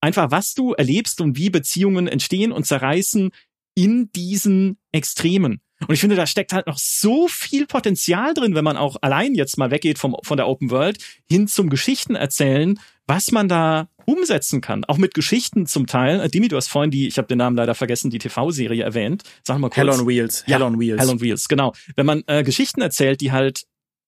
[0.00, 3.30] einfach, was du erlebst und wie Beziehungen entstehen und zerreißen
[3.74, 5.60] in diesen Extremen.
[5.86, 9.34] Und ich finde, da steckt halt noch so viel Potenzial drin, wenn man auch allein
[9.34, 10.98] jetzt mal weggeht vom, von der Open World
[11.28, 14.84] hin zum Geschichten erzählen, was man da umsetzen kann.
[14.84, 16.20] Auch mit Geschichten zum Teil.
[16.20, 19.22] Äh, Dimi, du hast vorhin die, ich habe den Namen leider vergessen, die TV-Serie erwähnt.
[19.44, 19.76] Sag mal kurz.
[19.76, 20.46] Hell on Wheels.
[20.46, 21.00] Hell on Wheels.
[21.00, 21.72] Hell on Wheels, genau.
[21.96, 23.64] Wenn man äh, Geschichten erzählt, die halt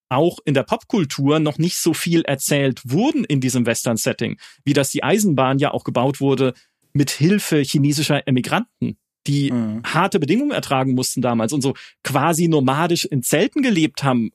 [0.09, 4.91] auch in der Popkultur noch nicht so viel erzählt wurden in diesem Western-Setting, wie dass
[4.91, 6.53] die Eisenbahn ja auch gebaut wurde
[6.93, 9.83] mit Hilfe chinesischer Emigranten die mhm.
[9.85, 14.31] harte Bedingungen ertragen mussten damals und so quasi nomadisch in Zelten gelebt haben,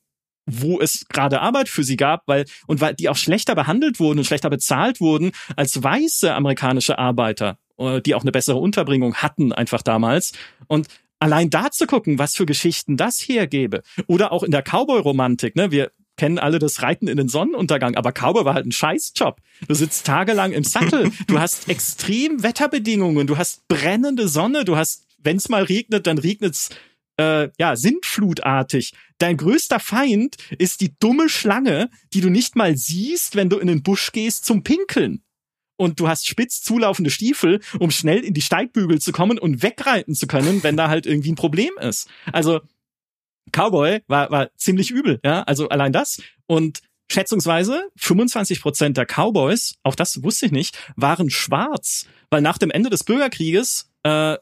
[0.48, 4.20] wo es gerade Arbeit für sie gab, weil und weil die auch schlechter behandelt wurden
[4.20, 9.52] und schlechter bezahlt wurden als weiße amerikanische Arbeiter, äh, die auch eine bessere Unterbringung hatten
[9.52, 10.32] einfach damals.
[10.68, 10.88] Und
[11.20, 15.72] allein da zu gucken, was für Geschichten das hergebe oder auch in der Cowboy-Romantik, ne,
[15.72, 19.40] wir kennen alle das Reiten in den Sonnenuntergang, aber Cowboy war halt ein Scheißjob.
[19.68, 25.06] Du sitzt tagelang im Sattel, du hast extrem Wetterbedingungen, du hast brennende Sonne, du hast,
[25.20, 26.70] wenn es mal regnet, dann regnet's
[27.18, 28.94] äh, ja, sintflutartig.
[29.18, 33.68] Dein größter Feind ist die dumme Schlange, die du nicht mal siehst, wenn du in
[33.68, 35.24] den Busch gehst zum Pinkeln.
[35.80, 40.16] Und du hast spitz zulaufende Stiefel, um schnell in die Steigbügel zu kommen und wegreiten
[40.16, 42.10] zu können, wenn da halt irgendwie ein Problem ist.
[42.32, 42.62] Also,
[43.52, 46.22] Cowboy war, war ziemlich übel, ja, also allein das.
[46.48, 52.58] Und schätzungsweise 25 Prozent der Cowboys, auch das wusste ich nicht, waren schwarz, weil nach
[52.58, 54.36] dem Ende des Bürgerkrieges äh,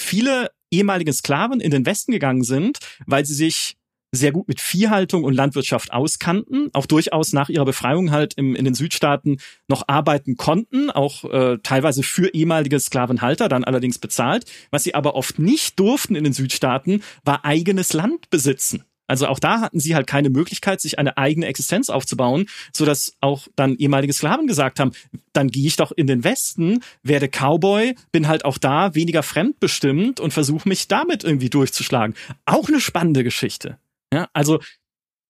[0.00, 3.76] viele ehemalige Sklaven in den Westen gegangen sind, weil sie sich
[4.14, 8.66] sehr gut mit Viehhaltung und Landwirtschaft auskannten, auch durchaus nach ihrer Befreiung halt im, in
[8.66, 14.44] den Südstaaten noch arbeiten konnten, auch äh, teilweise für ehemalige Sklavenhalter, dann allerdings bezahlt.
[14.70, 18.84] Was sie aber oft nicht durften in den Südstaaten, war eigenes Land besitzen.
[19.12, 23.14] Also auch da hatten sie halt keine Möglichkeit, sich eine eigene Existenz aufzubauen, so dass
[23.20, 24.92] auch dann ehemalige Sklaven gesagt haben,
[25.34, 30.18] dann gehe ich doch in den Westen, werde Cowboy, bin halt auch da weniger fremdbestimmt
[30.18, 32.16] und versuche mich damit irgendwie durchzuschlagen.
[32.46, 33.76] Auch eine spannende Geschichte.
[34.14, 34.60] Ja, also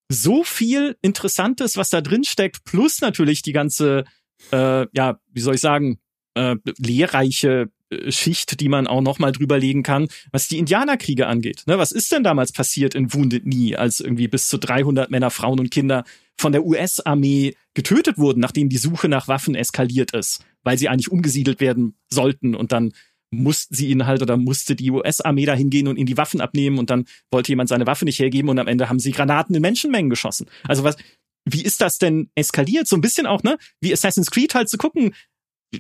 [0.09, 4.05] so viel Interessantes, was da drin steckt, plus natürlich die ganze,
[4.53, 5.99] äh, ja, wie soll ich sagen,
[6.35, 7.69] äh, lehrreiche
[8.09, 11.63] Schicht, die man auch noch mal drüber legen kann, was die Indianerkriege angeht.
[11.67, 15.31] Ne, was ist denn damals passiert in Wounded Knee, als irgendwie bis zu 300 Männer,
[15.31, 16.05] Frauen und Kinder
[16.39, 21.11] von der US-Armee getötet wurden, nachdem die Suche nach Waffen eskaliert ist, weil sie eigentlich
[21.11, 22.93] umgesiedelt werden sollten und dann
[23.33, 26.79] mussten sie ihn halt oder musste die US-Armee da hingehen und ihnen die Waffen abnehmen
[26.79, 29.63] und dann wollte jemand seine Waffe nicht hergeben und am Ende haben sie Granaten in
[29.63, 30.47] Menschenmengen geschossen.
[30.69, 30.97] Also was,
[31.45, 32.87] wie ist das denn eskaliert?
[32.87, 33.57] So ein bisschen auch, ne?
[33.81, 35.15] Wie Assassin's Creed halt zu gucken.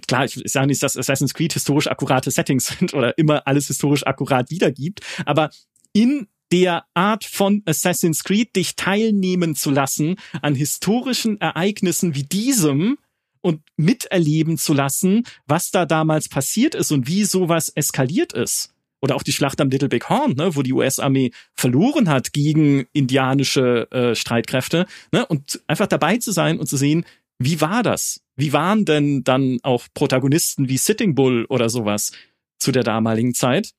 [0.06, 4.06] Klar, ich sage nicht, dass Assassin's Creed historisch akkurate Settings sind oder immer alles historisch
[4.06, 5.50] akkurat wiedergibt, aber
[5.92, 12.98] in der Art von Assassin's Creed dich teilnehmen zu lassen an historischen Ereignissen wie diesem,
[13.42, 18.72] und miterleben zu lassen, was da damals passiert ist und wie sowas eskaliert ist.
[19.00, 22.86] Oder auch die Schlacht am Little Big Horn, ne, wo die US-Armee verloren hat gegen
[22.92, 24.86] indianische äh, Streitkräfte.
[25.10, 27.04] Ne, und einfach dabei zu sein und zu sehen,
[27.44, 28.20] wie war das?
[28.36, 32.12] Wie waren denn dann auch Protagonisten wie Sitting Bull oder sowas
[32.58, 33.72] zu der damaligen Zeit?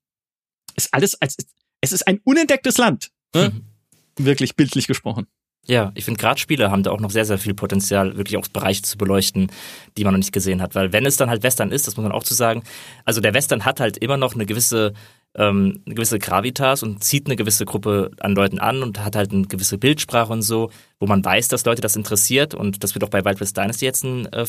[0.76, 1.38] Ist alles als
[1.82, 3.50] es ist ein unentdecktes Land, ne?
[3.50, 4.26] Mhm.
[4.26, 5.28] wirklich bildlich gesprochen.
[5.66, 8.48] Ja, ich finde gerade Spiele haben da auch noch sehr, sehr viel Potenzial, wirklich auch
[8.48, 9.50] Bereiche zu beleuchten,
[9.98, 10.76] die man noch nicht gesehen hat.
[10.76, 12.64] Weil wenn es dann halt Western ist, das muss man auch zu sagen,
[13.06, 14.94] also der Western hat halt immer noch eine gewisse,
[15.36, 19.32] ähm, eine gewisse Gravitas und zieht eine gewisse Gruppe an Leuten an und hat halt
[19.32, 20.70] eine gewisse Bildsprache und so,
[21.00, 23.86] wo man weiß, dass Leute das interessiert und das wird auch bei Wild West Dynasty
[23.86, 24.46] jetzt ein äh,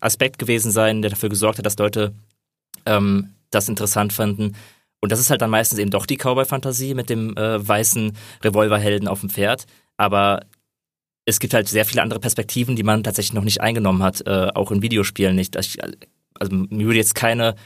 [0.00, 2.14] Aspekt gewesen sein, der dafür gesorgt hat, dass Leute
[2.86, 4.56] ähm, das interessant fanden.
[5.00, 9.08] Und das ist halt dann meistens eben doch die Cowboy-Fantasie mit dem äh, weißen Revolverhelden
[9.08, 9.66] auf dem Pferd.
[9.96, 10.46] Aber
[11.24, 14.48] es gibt halt sehr viele andere Perspektiven, die man tatsächlich noch nicht eingenommen hat, äh,
[14.54, 15.56] auch in Videospielen nicht.
[15.56, 17.56] Also mir würde jetzt keine,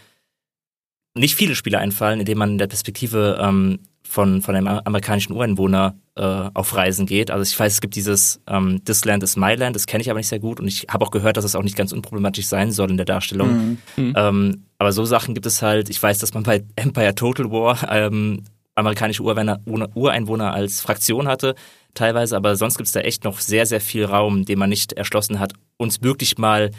[1.16, 5.32] nicht viele Spiele einfallen, in denen man in der Perspektive ähm, von, von einem amerikanischen
[5.32, 7.30] Ureinwohner äh, auf Reisen geht.
[7.30, 10.10] Also ich weiß, es gibt dieses ähm, This Land is My Land, das kenne ich
[10.10, 12.46] aber nicht sehr gut und ich habe auch gehört, dass es auch nicht ganz unproblematisch
[12.46, 13.78] sein soll in der Darstellung.
[13.96, 14.14] Mhm.
[14.16, 17.90] Ähm, aber so Sachen gibt es halt, ich weiß, dass man bei Empire Total War
[17.90, 18.44] ähm,
[18.74, 21.54] amerikanische Ureinwohner, Ureinwohner als Fraktion hatte,
[21.94, 24.92] teilweise, aber sonst gibt es da echt noch sehr, sehr viel Raum, den man nicht
[24.92, 26.70] erschlossen hat, uns wirklich mal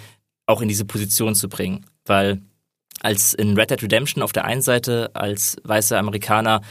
[0.45, 1.85] auch in diese Position zu bringen.
[2.05, 2.41] Weil
[3.01, 6.61] als in Red Dead Redemption auf der einen Seite als weißer Amerikaner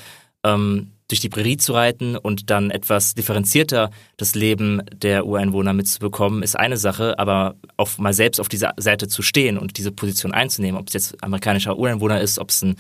[0.45, 6.43] ähm, durch die Prärie zu reiten und dann etwas differenzierter das Leben der Ureinwohner mitzubekommen,
[6.43, 10.33] ist eine Sache, aber auch mal selbst auf dieser Seite zu stehen und diese Position
[10.33, 12.75] einzunehmen, ob es jetzt amerikanischer Ureinwohner ist, ob es ein,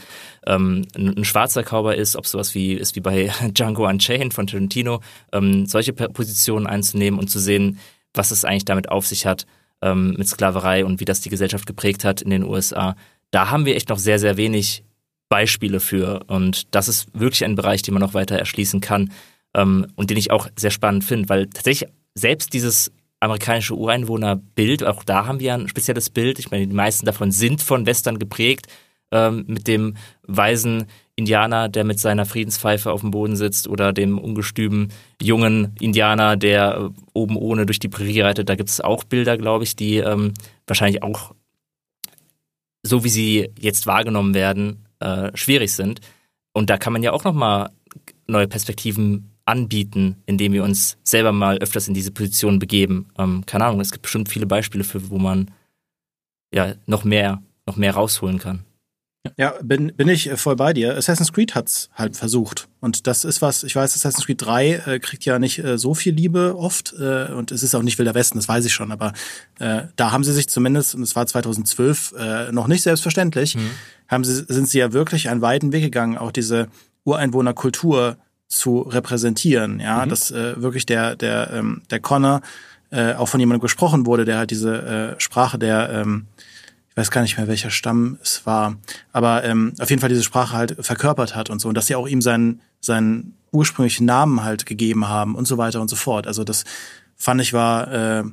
[0.46, 4.48] ähm, ein, schwarzer Cowboy ist, ob es sowas wie ist wie bei Django Unchained von
[4.48, 5.00] Tarantino,
[5.32, 7.78] ähm, solche Positionen einzunehmen und zu sehen,
[8.12, 9.46] was es eigentlich damit auf sich hat
[9.82, 12.96] ähm, mit Sklaverei und wie das die Gesellschaft geprägt hat in den USA.
[13.36, 14.82] Da haben wir echt noch sehr, sehr wenig
[15.28, 16.24] Beispiele für.
[16.26, 19.12] Und das ist wirklich ein Bereich, den man noch weiter erschließen kann
[19.52, 25.04] ähm, und den ich auch sehr spannend finde, weil tatsächlich selbst dieses amerikanische Ureinwohnerbild, auch
[25.04, 26.38] da haben wir ein spezielles Bild.
[26.38, 28.68] Ich meine, die meisten davon sind von Western geprägt,
[29.12, 34.18] ähm, mit dem weisen Indianer, der mit seiner Friedenspfeife auf dem Boden sitzt, oder dem
[34.18, 38.48] ungestümen jungen Indianer, der äh, oben ohne durch die Prärie reitet.
[38.48, 40.32] Da gibt es auch Bilder, glaube ich, die ähm,
[40.66, 41.34] wahrscheinlich auch
[42.86, 46.00] so wie sie jetzt wahrgenommen werden, äh, schwierig sind.
[46.52, 47.70] Und da kann man ja auch nochmal
[48.26, 53.08] neue Perspektiven anbieten, indem wir uns selber mal öfters in diese Position begeben.
[53.18, 55.50] Ähm, keine Ahnung, es gibt bestimmt viele Beispiele für, wo man
[56.52, 58.64] ja noch mehr, noch mehr rausholen kann.
[59.36, 60.96] Ja, bin, bin ich voll bei dir.
[60.96, 62.68] Assassin's Creed hat's halt versucht.
[62.80, 65.94] Und das ist was, ich weiß, Assassin's Creed 3 äh, kriegt ja nicht äh, so
[65.94, 66.94] viel Liebe oft.
[66.98, 68.92] Äh, und es ist auch nicht Wilder Westen, das weiß ich schon.
[68.92, 69.12] Aber
[69.58, 73.70] äh, da haben sie sich zumindest, und es war 2012, äh, noch nicht selbstverständlich, mhm
[74.08, 76.68] haben sie, sind sie ja wirklich einen weiten Weg gegangen, auch diese
[77.04, 78.16] Ureinwohnerkultur
[78.48, 79.80] zu repräsentieren.
[79.80, 80.10] Ja, mhm.
[80.10, 82.42] dass äh, wirklich der, der, ähm, der Connor
[82.90, 86.26] äh, auch von jemandem gesprochen wurde, der halt diese äh, Sprache der, ähm,
[86.96, 88.76] ich weiß gar nicht mehr, welcher Stamm es war,
[89.12, 91.68] aber ähm, auf jeden Fall diese Sprache halt verkörpert hat und so.
[91.68, 95.82] Und dass sie auch ihm seinen, seinen ursprünglichen Namen halt gegeben haben und so weiter
[95.82, 96.26] und so fort.
[96.26, 96.64] Also das
[97.14, 98.24] fand ich war äh,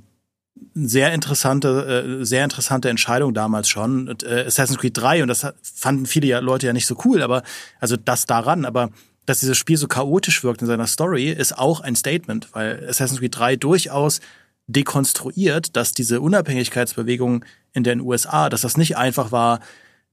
[0.75, 4.07] sehr interessante, äh, sehr interessante Entscheidung damals schon.
[4.07, 7.21] Und, äh, Assassin's Creed 3, und das fanden viele ja, Leute ja nicht so cool,
[7.21, 7.43] aber
[7.81, 8.91] also das daran, aber
[9.25, 13.19] dass dieses Spiel so chaotisch wirkt in seiner Story, ist auch ein Statement, weil Assassin's
[13.19, 14.21] Creed 3 durchaus
[14.67, 17.43] dekonstruiert, dass diese Unabhängigkeitsbewegung
[17.73, 19.59] in den USA, dass das nicht einfach war,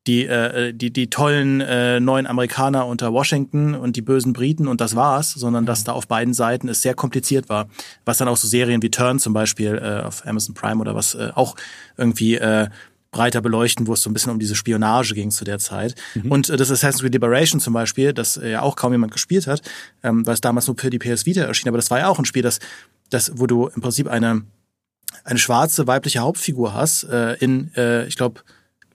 [0.06, 4.80] die, äh, die, die tollen äh, neuen Amerikaner unter Washington und die bösen Briten und
[4.80, 7.68] das war's, sondern dass da auf beiden Seiten es sehr kompliziert war.
[8.06, 11.14] Was dann auch so Serien wie Turn zum Beispiel äh, auf Amazon Prime oder was
[11.14, 11.54] äh, auch
[11.98, 12.68] irgendwie äh,
[13.10, 15.94] breiter beleuchten, wo es so ein bisschen um diese Spionage ging zu der Zeit.
[16.14, 16.30] Mhm.
[16.30, 19.46] Und äh, das Assassin's Creed Liberation zum Beispiel, das äh, ja auch kaum jemand gespielt
[19.46, 19.62] hat,
[20.02, 22.18] ähm, weil es damals nur für die PS Vita erschien, aber das war ja auch
[22.18, 22.58] ein Spiel, das,
[23.10, 24.42] das wo du im Prinzip eine,
[25.24, 28.40] eine schwarze weibliche Hauptfigur hast, äh, in, äh, ich glaube,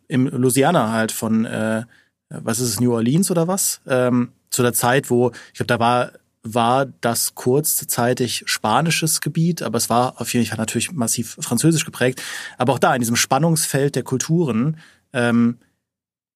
[0.07, 1.83] im Louisiana halt von, äh,
[2.29, 3.81] was ist es, New Orleans oder was?
[3.87, 6.11] Ähm, zu der Zeit, wo, ich glaube, da war,
[6.43, 12.21] war das kurzzeitig spanisches Gebiet, aber es war auf jeden Fall natürlich massiv französisch geprägt.
[12.57, 14.77] Aber auch da, in diesem Spannungsfeld der Kulturen,
[15.11, 15.57] ähm,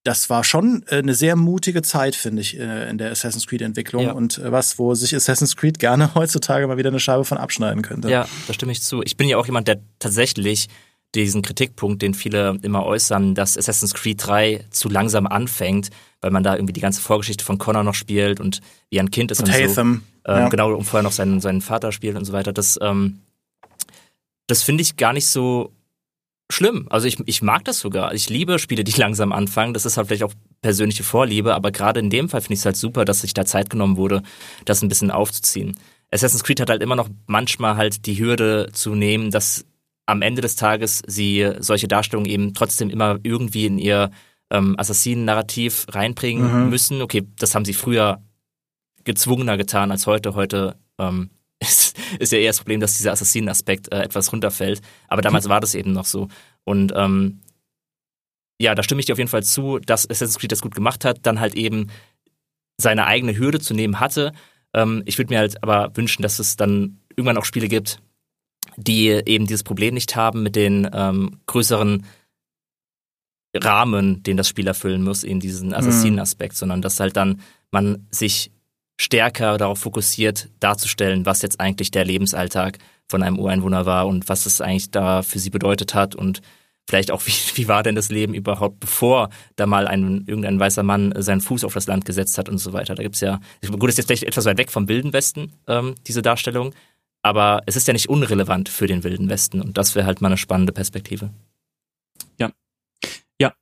[0.03, 4.03] das war schon äh, eine sehr mutige Zeit, finde ich, äh, in der Assassin's Creed-Entwicklung
[4.03, 4.11] ja.
[4.13, 7.81] und äh, was, wo sich Assassin's Creed gerne heutzutage mal wieder eine Scheibe von abschneiden
[7.81, 8.09] könnte.
[8.09, 9.01] Ja, da stimme ich zu.
[9.03, 10.67] Ich bin ja auch jemand, der tatsächlich
[11.15, 15.89] diesen Kritikpunkt, den viele immer äußern, dass Assassin's Creed 3 zu langsam anfängt,
[16.21, 19.31] weil man da irgendwie die ganze Vorgeschichte von Connor noch spielt und wie ein Kind
[19.31, 19.81] ist und, und so.
[19.81, 20.49] Ähm, ja.
[20.49, 22.53] Genau, und vorher noch seinen, seinen Vater spielt und so weiter.
[22.53, 23.21] Das, ähm,
[24.47, 25.73] das finde ich gar nicht so
[26.51, 26.87] schlimm.
[26.89, 28.13] Also ich, ich mag das sogar.
[28.13, 29.73] Ich liebe Spiele, die langsam anfangen.
[29.73, 32.65] Das ist halt vielleicht auch persönliche Vorliebe, aber gerade in dem Fall finde ich es
[32.65, 34.23] halt super, dass sich da Zeit genommen wurde,
[34.65, 35.77] das ein bisschen aufzuziehen.
[36.11, 39.65] Assassin's Creed hat halt immer noch manchmal halt die Hürde zu nehmen, dass
[40.07, 44.09] am Ende des Tages sie solche Darstellungen eben trotzdem immer irgendwie in ihr
[44.49, 46.69] ähm, Assassinen-Narrativ reinbringen mhm.
[46.69, 47.01] müssen.
[47.03, 48.23] Okay, das haben sie früher
[49.03, 50.33] gezwungener getan als heute.
[50.33, 51.29] Heute ähm,
[51.69, 54.81] ist, ist ja eher das Problem, dass dieser Assassinen-Aspekt äh, etwas runterfällt.
[55.07, 55.49] Aber damals mhm.
[55.49, 56.27] war das eben noch so.
[56.63, 57.41] Und ähm,
[58.61, 61.05] ja, da stimme ich dir auf jeden Fall zu, dass Assassin's Creed das gut gemacht
[61.05, 61.87] hat, dann halt eben
[62.77, 64.33] seine eigene Hürde zu nehmen hatte.
[64.73, 68.01] Ähm, ich würde mir halt aber wünschen, dass es dann irgendwann auch Spiele gibt,
[68.77, 72.05] die eben dieses Problem nicht haben mit den ähm, größeren
[73.55, 76.57] Rahmen, den das Spiel erfüllen muss, in diesen Assassinen-Aspekt, mhm.
[76.57, 77.41] sondern dass halt dann
[77.71, 78.51] man sich
[78.99, 84.45] stärker darauf fokussiert, darzustellen, was jetzt eigentlich der Lebensalltag von einem Ureinwohner war und was
[84.45, 86.41] es eigentlich da für sie bedeutet hat und
[86.85, 90.83] vielleicht auch, wie, wie war denn das Leben überhaupt, bevor da mal ein, irgendein weißer
[90.83, 92.93] Mann seinen Fuß auf das Land gesetzt hat und so weiter.
[92.93, 95.95] Da gibt's ja, gut, das ist jetzt vielleicht etwas weit weg vom Wilden Westen, ähm,
[96.05, 96.75] diese Darstellung,
[97.21, 100.27] aber es ist ja nicht unrelevant für den Wilden Westen und das wäre halt mal
[100.27, 101.29] eine spannende Perspektive.
[102.37, 102.51] Ja.
[103.39, 103.53] Ja.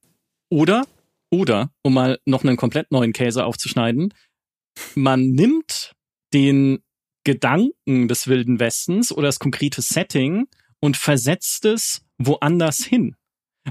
[0.50, 0.86] Oder,
[1.30, 4.14] oder, um mal noch einen komplett neuen Käse aufzuschneiden,
[4.96, 5.94] man nimmt
[6.34, 6.80] den
[7.24, 10.48] Gedanken des Wilden Westens oder das konkrete Setting
[10.80, 13.16] und versetzt es woanders hin.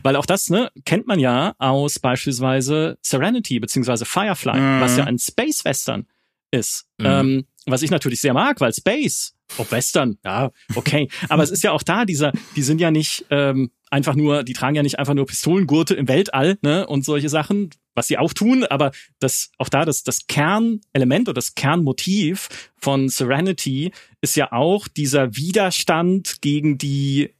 [0.02, 4.80] Weil auch das, ne, kennt man ja aus beispielsweise Serenity beziehungsweise Firefly, mhm.
[4.80, 6.06] was ja ein Space Western
[6.50, 6.86] ist.
[6.98, 7.06] Mhm.
[7.06, 11.08] Ähm, was ich natürlich sehr mag, weil Space, ob Western, ja, okay.
[11.28, 14.52] Aber es ist ja auch da, dieser, die sind ja nicht ähm, einfach nur, die
[14.52, 18.32] tragen ja nicht einfach nur Pistolengurte im Weltall, ne, und solche Sachen, was sie auch
[18.32, 23.90] tun, aber das, auch da, das, das Kernelement oder das Kernmotiv von Serenity
[24.20, 27.34] ist ja auch dieser Widerstand gegen die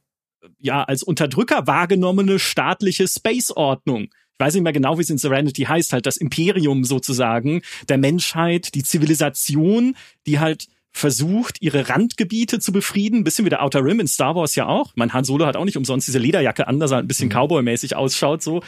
[0.59, 4.03] ja als Unterdrücker wahrgenommene staatliche Space-Ordnung.
[4.03, 7.97] Ich weiß nicht mehr genau, wie es in Serenity heißt, halt das Imperium sozusagen der
[7.97, 9.95] Menschheit, die Zivilisation,
[10.25, 14.55] die halt versucht, ihre Randgebiete zu befrieden, bisschen wie der Outer Rim in Star Wars
[14.55, 14.93] ja auch.
[14.95, 17.33] Mein Han Solo hat auch nicht umsonst diese Lederjacke an, dass er ein bisschen mhm.
[17.33, 18.61] Cowboy-mäßig ausschaut so.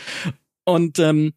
[0.63, 1.33] Und ähm,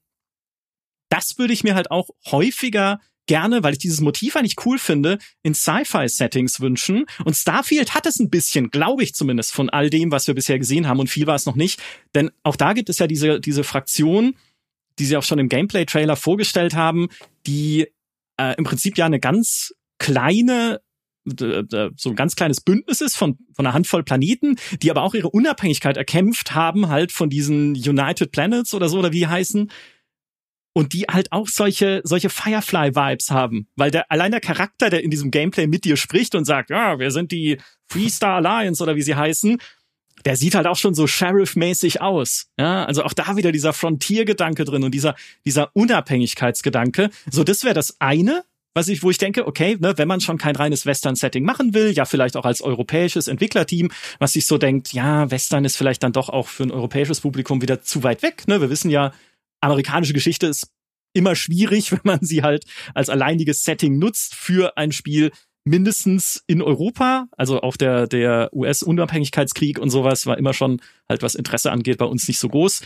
[1.13, 5.19] das würde ich mir halt auch häufiger gerne, weil ich dieses Motiv eigentlich cool finde,
[5.43, 7.05] in Sci-Fi-Settings wünschen.
[7.25, 10.59] Und Starfield hat es ein bisschen, glaube ich zumindest, von all dem, was wir bisher
[10.59, 11.01] gesehen haben.
[11.01, 11.81] Und viel war es noch nicht.
[12.15, 14.37] Denn auch da gibt es ja diese, diese Fraktion,
[14.99, 17.09] die sie auch schon im Gameplay-Trailer vorgestellt haben,
[17.47, 17.89] die
[18.39, 20.81] äh, im Prinzip ja eine ganz kleine
[21.25, 25.31] so ein ganz kleines Bündnis ist von, von einer Handvoll Planeten, die aber auch ihre
[25.31, 29.71] Unabhängigkeit erkämpft haben, halt von diesen United Planets oder so, oder wie heißen,
[30.75, 35.11] und die halt auch solche solche Firefly-Vibes haben, weil der allein der Charakter, der in
[35.11, 37.59] diesem Gameplay mit dir spricht und sagt, ja, wir sind die
[37.89, 39.59] Freestar Alliance oder wie sie heißen,
[40.25, 42.47] der sieht halt auch schon so Sheriff-mäßig aus.
[42.59, 45.15] Ja, also auch da wieder dieser Frontier-Gedanke drin und dieser
[45.45, 47.11] dieser Unabhängigkeitsgedanke.
[47.31, 48.45] So, das wäre das eine,
[48.75, 51.93] was ich, wo ich denke, okay, ne, wenn man schon kein reines Western-Setting machen will,
[51.93, 56.13] ja vielleicht auch als europäisches Entwicklerteam, was sich so denkt, ja, Western ist vielleicht dann
[56.13, 58.49] doch auch für ein europäisches Publikum wieder zu weit weg.
[58.49, 58.61] Ne?
[58.61, 59.13] Wir wissen ja,
[59.63, 60.69] amerikanische Geschichte ist
[61.15, 65.31] immer schwierig, wenn man sie halt als alleiniges Setting nutzt für ein Spiel
[65.65, 71.37] mindestens in Europa, also auch der, der US-Unabhängigkeitskrieg und sowas war immer schon halt, was
[71.37, 72.83] Interesse angeht, bei uns nicht so groß.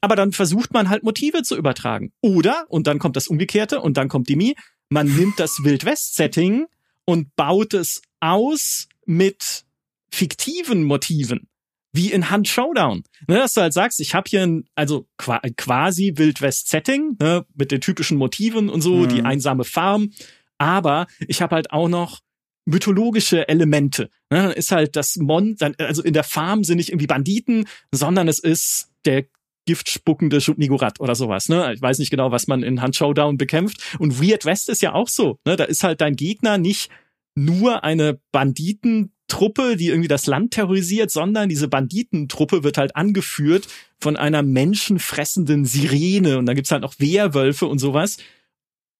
[0.00, 2.12] Aber dann versucht man halt Motive zu übertragen.
[2.20, 4.56] Oder, und dann kommt das Umgekehrte und dann kommt Dimi,
[4.88, 6.66] man nimmt das Wild-West-Setting
[7.04, 9.64] und baut es aus mit
[10.10, 11.48] fiktiven Motiven
[11.96, 13.02] wie in Hand Showdown.
[13.26, 17.80] Ne, dass du halt sagst, ich habe hier ein, also quasi Wild-West-Setting, ne, mit den
[17.80, 19.08] typischen Motiven und so, mhm.
[19.08, 20.12] die einsame Farm,
[20.58, 22.20] aber ich habe halt auch noch
[22.66, 24.10] mythologische Elemente.
[24.30, 28.28] Ne, dann ist halt das Mon, also in der Farm sind nicht irgendwie Banditen, sondern
[28.28, 29.26] es ist der
[29.66, 31.48] giftspuckende Schutnigurat oder sowas.
[31.48, 31.72] Ne?
[31.74, 33.96] Ich weiß nicht genau, was man in Hand Showdown bekämpft.
[33.98, 35.38] Und Weird West ist ja auch so.
[35.44, 35.56] Ne?
[35.56, 36.88] Da ist halt dein Gegner nicht
[37.34, 43.68] nur eine Banditen Truppe, die irgendwie das Land terrorisiert, sondern diese Banditentruppe wird halt angeführt
[44.00, 48.18] von einer menschenfressenden Sirene und dann gibt's halt noch Wehrwölfe und sowas.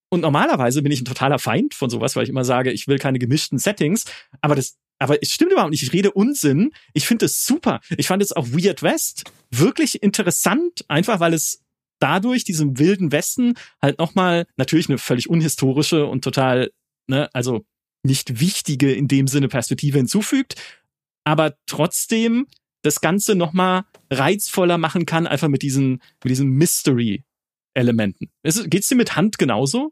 [0.09, 2.97] Und normalerweise bin ich ein totaler Feind von sowas, weil ich immer sage, ich will
[2.97, 4.05] keine gemischten Settings,
[4.41, 5.83] aber das aber es stimmt überhaupt nicht.
[5.83, 6.71] Ich rede Unsinn.
[6.93, 7.81] Ich finde es super.
[7.97, 11.63] Ich fand es auch Weird West wirklich interessant, einfach weil es
[11.99, 16.71] dadurch diesem wilden Westen halt nochmal natürlich eine völlig unhistorische und total,
[17.07, 17.65] ne, also
[18.07, 20.55] nicht wichtige in dem Sinne Perspektive hinzufügt,
[21.23, 22.47] aber trotzdem
[22.81, 28.29] das Ganze nochmal reizvoller machen kann, einfach mit diesen, mit diesen Mystery-Elementen.
[28.43, 29.91] Geht's dir mit Hand genauso?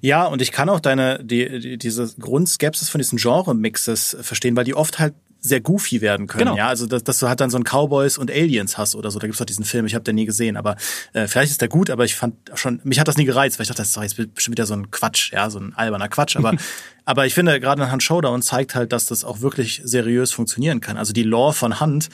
[0.00, 4.64] Ja, und ich kann auch deine, die, die, diese Grundskepsis von diesen Genre-Mixes verstehen, weil
[4.64, 6.44] die oft halt sehr goofy werden können.
[6.44, 6.56] Genau.
[6.56, 9.18] Ja, also dass, dass du halt dann so ein Cowboys und Aliens hast oder so.
[9.18, 10.76] Da gibt's doch diesen Film, ich habe den nie gesehen, aber
[11.12, 13.64] äh, vielleicht ist der gut, aber ich fand schon, mich hat das nie gereizt, weil
[13.64, 16.08] ich dachte, das ist doch jetzt bestimmt wieder so ein Quatsch, ja, so ein alberner
[16.08, 16.36] Quatsch.
[16.36, 16.54] Aber,
[17.04, 20.80] aber ich finde, gerade in Hand Showdown zeigt halt, dass das auch wirklich seriös funktionieren
[20.80, 20.96] kann.
[20.96, 22.08] Also die Lore von Hand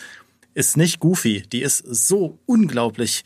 [0.55, 3.25] ist nicht goofy, die ist so unglaublich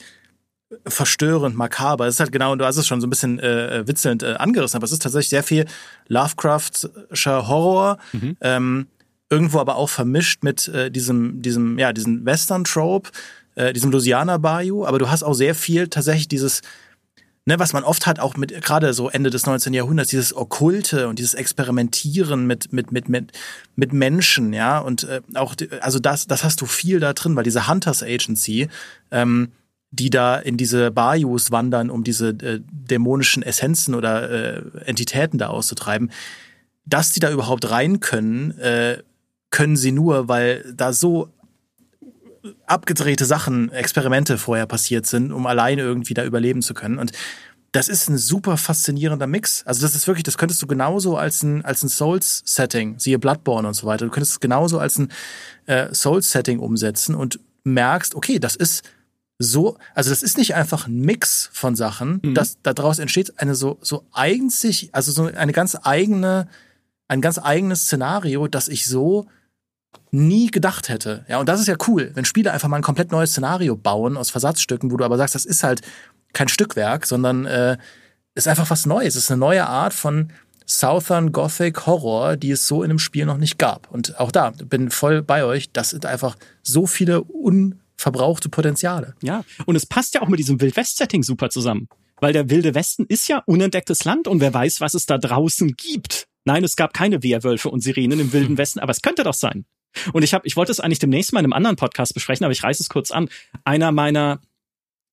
[0.86, 2.06] verstörend, makaber.
[2.06, 4.76] Es ist halt genau, du hast es schon so ein bisschen äh, witzelnd äh, angerissen,
[4.76, 5.66] aber es ist tatsächlich sehr viel
[6.08, 7.98] Lovecraftscher Horror.
[8.12, 8.36] Mhm.
[8.40, 8.86] Ähm,
[9.30, 13.10] irgendwo aber auch vermischt mit äh, diesem, diesem, ja, diesem Western-Trope,
[13.54, 16.62] äh, diesem Louisiana Bayou, aber du hast auch sehr viel tatsächlich dieses,
[17.46, 19.72] ne, was man oft hat, auch mit gerade so Ende des 19.
[19.72, 23.32] Jahrhunderts, dieses Okkulte und dieses Experimentieren mit, mit, mit, mit,
[23.76, 27.44] mit Menschen, ja, und äh, auch, also das, das hast du viel da drin, weil
[27.44, 28.68] diese Hunters Agency,
[29.12, 29.52] ähm,
[29.92, 35.48] die da in diese Bayous wandern, um diese äh, dämonischen Essenzen oder äh, Entitäten da
[35.48, 36.10] auszutreiben,
[36.84, 38.98] dass die da überhaupt rein können, äh,
[39.50, 41.28] können sie nur, weil da so
[42.66, 46.98] abgedrehte Sachen, Experimente vorher passiert sind, um alleine irgendwie da überleben zu können.
[46.98, 47.12] Und
[47.72, 49.62] das ist ein super faszinierender Mix.
[49.64, 53.68] Also das ist wirklich, das könntest du genauso als ein, als ein Souls-Setting, siehe Bloodborne
[53.68, 55.12] und so weiter, du könntest es genauso als ein
[55.66, 58.84] äh, Souls-Setting umsetzen und merkst, okay, das ist
[59.38, 62.34] so, also das ist nicht einfach ein Mix von Sachen, mhm.
[62.34, 66.48] dass daraus entsteht eine so, so einzig, also so eine ganz eigene,
[67.08, 69.26] ein ganz eigenes Szenario, das ich so
[70.10, 71.24] nie gedacht hätte.
[71.28, 74.16] Ja, und das ist ja cool, wenn Spiele einfach mal ein komplett neues Szenario bauen
[74.16, 75.82] aus Versatzstücken, wo du aber sagst, das ist halt
[76.32, 77.76] kein Stückwerk, sondern äh,
[78.34, 79.16] ist einfach was Neues.
[79.16, 80.32] Es ist eine neue Art von
[80.66, 83.90] Southern Gothic Horror, die es so in einem Spiel noch nicht gab.
[83.90, 85.72] Und auch da bin voll bei euch.
[85.72, 89.14] Das sind einfach so viele unverbrauchte Potenziale.
[89.22, 91.88] Ja, und es passt ja auch mit diesem Wild-West-Setting super zusammen.
[92.20, 95.74] Weil der Wilde Westen ist ja unentdecktes Land und wer weiß, was es da draußen
[95.76, 96.26] gibt.
[96.44, 99.64] Nein, es gab keine Werwölfe und Sirenen im Wilden Westen, aber es könnte doch sein.
[100.12, 102.52] Und ich habe, ich wollte es eigentlich demnächst mal in einem anderen Podcast besprechen, aber
[102.52, 103.28] ich reiße es kurz an.
[103.64, 104.40] Einer meiner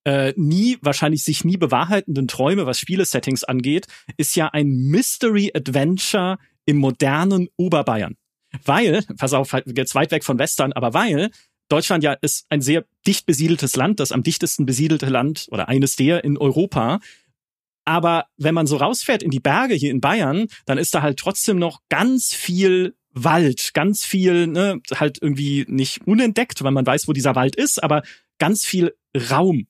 [0.06, 6.38] äh, nie, wahrscheinlich sich nie bewahrheitenden Träume, was Spielesettings angeht, ist ja ein Mystery Adventure
[6.66, 8.16] im modernen Oberbayern.
[8.64, 11.30] Weil, pass auf, halt jetzt weit weg von Western, aber weil
[11.70, 15.98] Deutschland ja ist ein sehr dicht besiedeltes Land, das am dichtesten besiedelte Land oder eines
[15.98, 17.00] der in Europa.
[17.84, 21.20] Aber wenn man so rausfährt in die Berge hier in Bayern, dann ist da halt
[21.20, 27.08] trotzdem noch ganz viel Wald, ganz viel, ne, halt irgendwie nicht unentdeckt, weil man weiß,
[27.08, 28.04] wo dieser Wald ist, aber
[28.40, 28.94] ganz viel
[29.30, 29.68] Raum.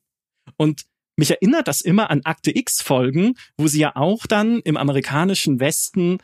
[0.58, 0.84] Und
[1.18, 5.60] mich erinnert das immer an Akte X Folgen, wo sie ja auch dann im amerikanischen
[5.60, 6.20] Westen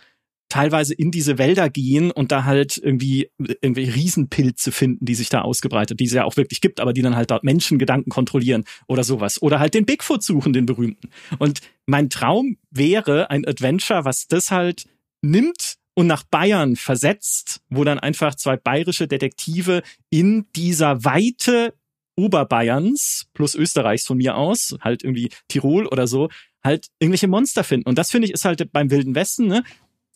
[0.49, 5.41] teilweise in diese Wälder gehen und da halt irgendwie irgendwie Riesenpilze finden, die sich da
[5.41, 9.03] ausgebreitet, die es ja auch wirklich gibt, aber die dann halt dort Menschengedanken kontrollieren oder
[9.03, 11.09] sowas oder halt den Bigfoot suchen, den berühmten.
[11.39, 14.85] Und mein Traum wäre ein Adventure, was das halt
[15.23, 21.73] nimmt und nach Bayern versetzt, wo dann einfach zwei bayerische Detektive in dieser Weite
[22.15, 26.29] Oberbayerns plus Österreichs von mir aus, halt irgendwie Tirol oder so,
[26.63, 27.89] halt irgendwelche Monster finden.
[27.89, 29.63] Und das finde ich ist halt beim Wilden Westen, ne?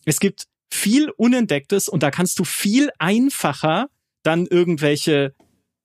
[0.04, 3.88] Es gibt viel Unentdecktes und da kannst du viel einfacher
[4.22, 5.34] dann irgendwelche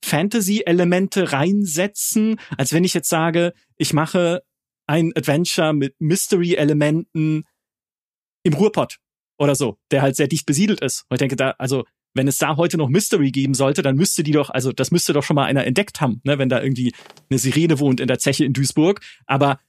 [0.04, 4.44] Fantasy-Elemente reinsetzen, als wenn ich jetzt sage, ich mache
[4.86, 7.46] ein Adventure mit Mystery-Elementen
[8.44, 9.00] im Ruhrpott
[9.38, 11.06] oder so, der halt sehr dicht besiedelt ist.
[11.10, 14.24] Und ich denke, da, also wenn es da heute noch Mystery geben sollte, dann müsste
[14.24, 16.94] die doch, also das müsste doch schon mal einer entdeckt haben, ne, wenn da irgendwie
[17.30, 19.02] eine Sirene wohnt in der Zeche in Duisburg.
[19.26, 19.60] Aber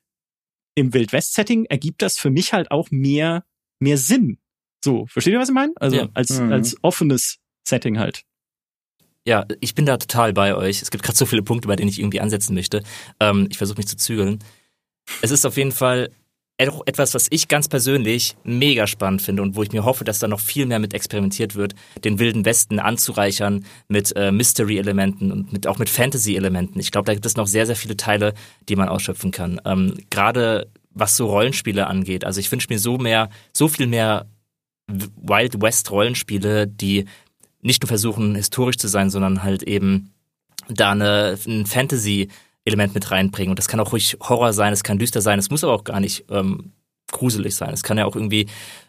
[0.74, 3.44] im Wildwest-Setting ergibt das für mich halt auch mehr,
[3.80, 4.38] mehr Sinn.
[4.84, 5.72] So, versteht ihr, was ich meine?
[5.76, 6.08] Also ja.
[6.12, 6.52] als, mhm.
[6.52, 8.24] als offenes Setting halt.
[9.26, 10.82] Ja, ich bin da total bei euch.
[10.82, 12.82] Es gibt gerade so viele Punkte, bei denen ich irgendwie ansetzen möchte.
[13.20, 14.40] Ähm, ich versuche mich zu zügeln.
[15.22, 16.10] Es ist auf jeden Fall
[16.56, 20.28] etwas, was ich ganz persönlich mega spannend finde und wo ich mir hoffe, dass da
[20.28, 21.74] noch viel mehr mit experimentiert wird,
[22.04, 26.78] den wilden Westen anzureichern mit äh, Mystery-Elementen und mit, auch mit Fantasy-Elementen.
[26.78, 28.34] Ich glaube, da gibt es noch sehr, sehr viele Teile,
[28.68, 29.60] die man ausschöpfen kann.
[29.64, 32.24] Ähm, Gerade was so Rollenspiele angeht.
[32.24, 34.26] Also ich wünsche mir so mehr, so viel mehr
[34.86, 37.06] Wild West Rollenspiele, die
[37.62, 40.12] nicht nur versuchen, historisch zu sein, sondern halt eben
[40.68, 42.28] da eine, ein Fantasy
[42.64, 43.50] Element mit reinbringen.
[43.50, 45.84] Und das kann auch ruhig Horror sein, es kann düster sein, es muss aber auch
[45.84, 46.72] gar nicht ähm,
[47.12, 47.72] gruselig sein.
[47.72, 48.46] Es kann ja auch irgendwie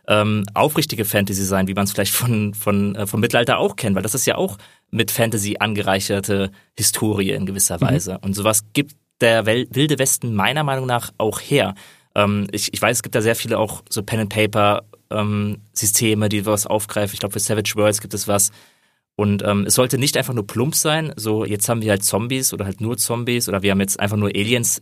[0.08, 3.96] ähm, aufrichtige Fantasy sein, wie man es vielleicht von, von, äh, vom Mittelalter auch kennt,
[3.96, 4.58] weil das ist ja auch
[4.92, 7.82] mit Fantasy angereicherte Historie in gewisser mhm.
[7.82, 8.18] Weise.
[8.20, 11.76] Und sowas gibt der Wel Wilde Westen meiner Meinung nach auch her.
[12.16, 15.62] Ähm, ich, ich weiß, es gibt da sehr viele auch so Pen and Paper ähm,
[15.74, 17.14] Systeme, die was aufgreifen.
[17.14, 18.52] Ich glaube, für Savage Worlds gibt es was.
[19.16, 22.54] Und ähm, es sollte nicht einfach nur plump sein, so jetzt haben wir halt Zombies
[22.54, 24.82] oder halt nur Zombies oder wir haben jetzt einfach nur Aliens,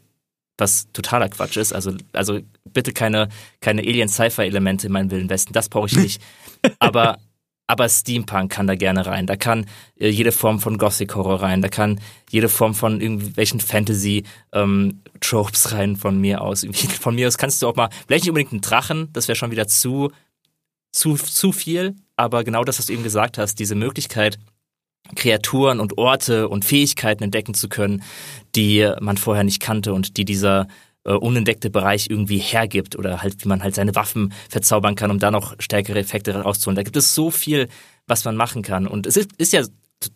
[0.58, 1.74] was totaler Quatsch ist.
[1.74, 3.30] Also, also bitte keine,
[3.62, 6.22] keine Alien-Sci-Fi-Elemente in meinem Wilden Westen, das brauche ich nicht.
[6.80, 7.20] aber,
[7.68, 9.28] aber Steampunk kann da gerne rein.
[9.28, 9.68] Da kann
[10.00, 11.62] äh, jede Form von Gothic-Horror rein.
[11.62, 12.00] Da kann
[12.32, 16.66] jede Form von irgendwelchen Fantasy-Tropes ähm, rein von mir aus.
[17.00, 19.52] Von mir aus kannst du auch mal, vielleicht nicht unbedingt einen Drachen, das wäre schon
[19.52, 20.12] wieder zu,
[20.92, 24.40] zu, zu viel, aber genau das, was du eben gesagt hast, diese Möglichkeit,
[25.16, 28.04] Kreaturen und Orte und Fähigkeiten entdecken zu können,
[28.56, 30.68] die man vorher nicht kannte und die dieser
[31.04, 35.20] äh, unentdeckte Bereich irgendwie hergibt oder halt, wie man halt seine Waffen verzaubern kann, um
[35.20, 36.76] da noch stärkere Effekte rauszuholen.
[36.76, 37.68] Da gibt es so viel,
[38.08, 38.88] was man machen kann.
[38.88, 39.64] Und es ist, ist ja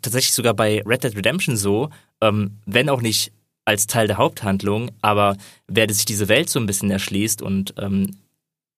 [0.01, 1.89] tatsächlich sogar bei Red Dead Redemption so,
[2.21, 3.31] ähm, wenn auch nicht
[3.65, 5.35] als Teil der Haupthandlung, aber
[5.67, 8.15] wer sich diese Welt so ein bisschen erschließt und ähm,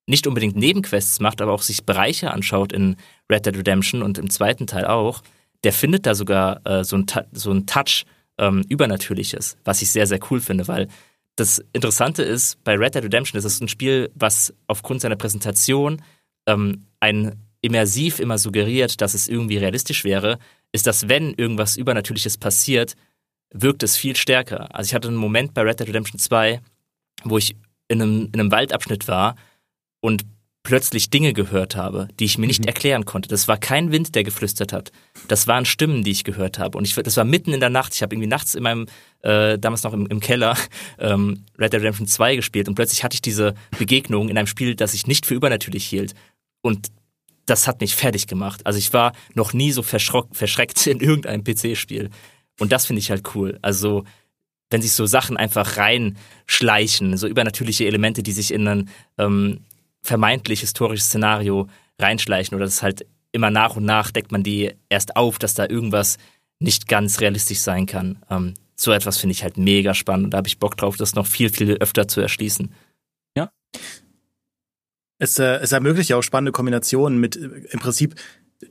[0.09, 2.95] nicht unbedingt Nebenquests macht, aber auch sich Bereiche anschaut in
[3.31, 5.21] Red Dead Redemption und im zweiten Teil auch,
[5.63, 8.05] der findet da sogar äh, so ein so ein Touch
[8.39, 10.87] ähm, Übernatürliches, was ich sehr, sehr cool finde, weil
[11.35, 16.01] das Interessante ist, bei Red Dead Redemption ist es ein Spiel, was aufgrund seiner Präsentation
[16.47, 20.39] ähm, ein immersiv immer suggeriert, dass es irgendwie realistisch wäre.
[20.71, 22.95] ist, dass wenn irgendwas Übernatürliches passiert,
[23.51, 24.73] wirkt es viel stärker.
[24.73, 26.61] Also ich hatte einen Moment bei Red Dead Redemption 2,
[27.23, 27.55] wo ich
[27.87, 29.35] in einem, in einem Waldabschnitt war
[30.01, 30.25] und
[30.63, 32.67] plötzlich Dinge gehört habe, die ich mir nicht mhm.
[32.67, 33.29] erklären konnte.
[33.29, 34.91] Das war kein Wind, der geflüstert hat.
[35.27, 36.77] Das waren Stimmen, die ich gehört habe.
[36.77, 37.95] Und ich, das war mitten in der Nacht.
[37.95, 38.85] Ich habe irgendwie nachts in meinem,
[39.21, 40.57] äh, damals noch im, im Keller,
[40.99, 42.67] ähm, Red Dead Redemption 2 gespielt.
[42.67, 46.13] Und plötzlich hatte ich diese Begegnung in einem Spiel, das ich nicht für übernatürlich hielt.
[46.61, 46.89] Und
[47.45, 48.65] das hat mich fertig gemacht.
[48.65, 52.09] Also ich war noch nie so verschreckt in irgendeinem PC-Spiel.
[52.59, 53.57] Und das finde ich halt cool.
[53.61, 54.03] Also
[54.69, 59.61] wenn sich so Sachen einfach reinschleichen, so übernatürliche Elemente, die sich in ein ähm,
[60.01, 61.67] vermeintlich historisches Szenario
[61.99, 65.67] reinschleichen oder das halt immer nach und nach deckt man die erst auf, dass da
[65.67, 66.17] irgendwas
[66.59, 68.23] nicht ganz realistisch sein kann.
[68.29, 71.15] Ähm, so etwas finde ich halt mega spannend und da habe ich Bock drauf, das
[71.15, 72.73] noch viel, viel öfter zu erschließen.
[73.37, 73.51] Ja.
[75.19, 78.15] Es, äh, es ermöglicht ja auch spannende Kombinationen mit äh, im Prinzip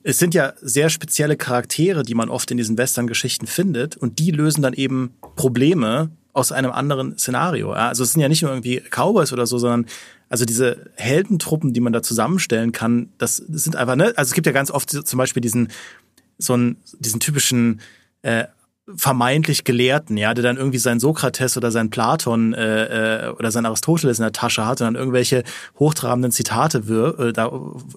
[0.03, 4.31] es sind ja sehr spezielle Charaktere, die man oft in diesen Western-Geschichten findet und die
[4.31, 7.75] lösen dann eben Probleme aus einem anderen Szenario.
[7.75, 7.89] Ja?
[7.89, 9.87] Also es sind ja nicht nur irgendwie Cowboys oder so, sondern
[10.29, 14.35] also diese Heldentruppen, die man da zusammenstellen kann, das, das sind einfach, ne, also es
[14.35, 15.69] gibt ja ganz oft zum Beispiel diesen,
[16.37, 17.81] so einen, diesen typischen
[18.23, 18.45] äh,
[18.97, 23.67] vermeintlich Gelehrten, ja, der dann irgendwie sein Sokrates oder sein Platon äh, äh, oder sein
[23.67, 25.45] Aristoteles in der Tasche hat und dann irgendwelche
[25.79, 27.51] hochtrabenden Zitate wir, äh, da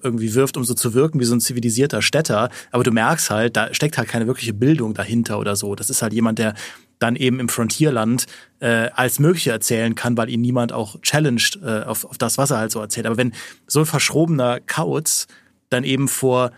[0.03, 2.49] irgendwie wirft, um so zu wirken wie so ein zivilisierter Städter.
[2.71, 5.75] Aber du merkst halt, da steckt halt keine wirkliche Bildung dahinter oder so.
[5.75, 6.55] Das ist halt jemand, der
[6.99, 8.25] dann eben im Frontierland
[8.59, 12.51] äh, als Mögliche erzählen kann, weil ihn niemand auch challenged äh, auf, auf das, was
[12.51, 13.07] er halt so erzählt.
[13.07, 13.33] Aber wenn
[13.65, 15.27] so ein verschrobener Kauz
[15.69, 16.51] dann eben vor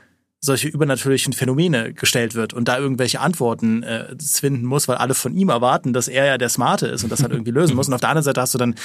[0.43, 5.33] solche übernatürlichen Phänomene gestellt wird und da irgendwelche Antworten äh, finden muss, weil alle von
[5.37, 7.87] ihm erwarten, dass er ja der Smarte ist und das halt irgendwie lösen muss.
[7.87, 8.75] Und auf der anderen Seite hast du dann,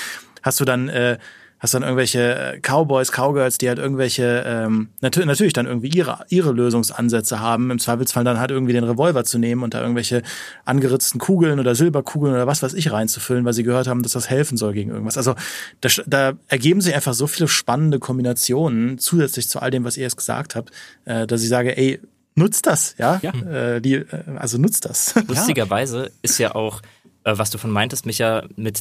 [0.44, 1.18] hast du dann äh,
[1.60, 6.24] hast dann irgendwelche äh, Cowboys, Cowgirls, die halt irgendwelche, ähm, natür natürlich dann irgendwie ihre,
[6.28, 10.22] ihre Lösungsansätze haben, im Zweifelsfall dann halt irgendwie den Revolver zu nehmen und da irgendwelche
[10.64, 14.30] angeritzten Kugeln oder Silberkugeln oder was weiß ich reinzufüllen, weil sie gehört haben, dass das
[14.30, 15.16] helfen soll gegen irgendwas.
[15.16, 15.34] Also
[15.80, 20.04] da, da ergeben sich einfach so viele spannende Kombinationen zusätzlich zu all dem, was ihr
[20.04, 20.70] jetzt gesagt habt,
[21.06, 22.00] äh, dass ich sage, ey,
[22.36, 23.20] nutzt das, ja?
[23.22, 23.32] ja.
[23.32, 24.06] Äh, die, äh,
[24.36, 25.14] also nutzt das.
[25.28, 26.80] Lustigerweise ist ja auch,
[27.24, 28.80] äh, was du von meintest, Micha, mit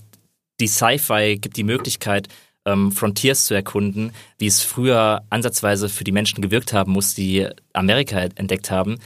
[0.60, 2.30] die Sci-Fi gibt die Möglichkeit,
[2.68, 7.48] ähm, Frontiers zu erkunden, wie es früher ansatzweise für die Menschen gewirkt haben muss, die
[7.74, 8.98] Amerika entdeckt haben.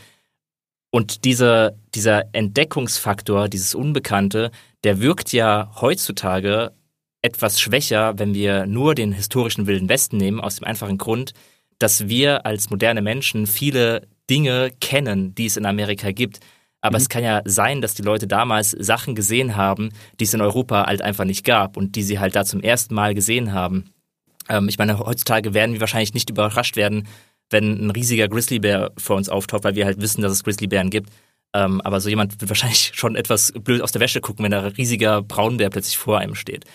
[0.89, 4.51] Und diese, dieser Entdeckungsfaktor, dieses Unbekannte,
[4.83, 6.73] der wirkt ja heutzutage
[7.21, 11.33] etwas schwächer, wenn wir nur den historischen Wilden Westen nehmen, aus dem einfachen Grund,
[11.77, 16.39] dass wir als moderne Menschen viele Dinge kennen, die es in Amerika gibt.
[16.81, 17.01] Aber mhm.
[17.01, 20.85] es kann ja sein, dass die Leute damals Sachen gesehen haben, die es in Europa
[20.85, 23.91] halt einfach nicht gab und die sie halt da zum ersten Mal gesehen haben.
[24.49, 27.07] Ähm, ich meine, heutzutage werden wir wahrscheinlich nicht überrascht werden,
[27.49, 31.09] wenn ein riesiger Grizzlybär vor uns auftaucht, weil wir halt wissen, dass es Grizzlybären gibt.
[31.53, 34.63] Ähm, aber so jemand wird wahrscheinlich schon etwas blöd aus der Wäsche gucken, wenn da
[34.63, 36.65] ein riesiger Braunbär plötzlich vor einem steht.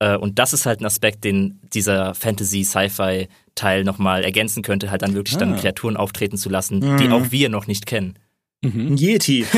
[0.00, 5.14] Äh, und das ist halt ein Aspekt, den dieser Fantasy-Sci-Fi-Teil nochmal ergänzen könnte, halt dann
[5.14, 5.40] wirklich ah.
[5.40, 6.96] dann Kreaturen auftreten zu lassen, mhm.
[6.98, 8.18] die auch wir noch nicht kennen.
[8.64, 8.88] Mhm.
[8.88, 9.46] Ein Yeti.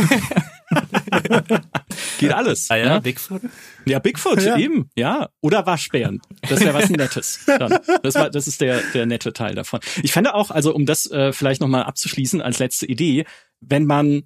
[2.19, 2.71] Geht alles.
[2.71, 3.43] Ah ja, ja, Bigfoot?
[3.85, 4.57] Ja, Bigfoot, ja.
[4.57, 5.29] eben, ja.
[5.41, 6.21] Oder Waschbären.
[6.49, 7.41] Das wäre was Nettes.
[7.47, 7.79] Dann.
[8.03, 9.81] Das, war, das ist der, der nette Teil davon.
[10.03, 13.25] Ich fände auch, also um das äh, vielleicht nochmal abzuschließen als letzte Idee,
[13.61, 14.25] wenn man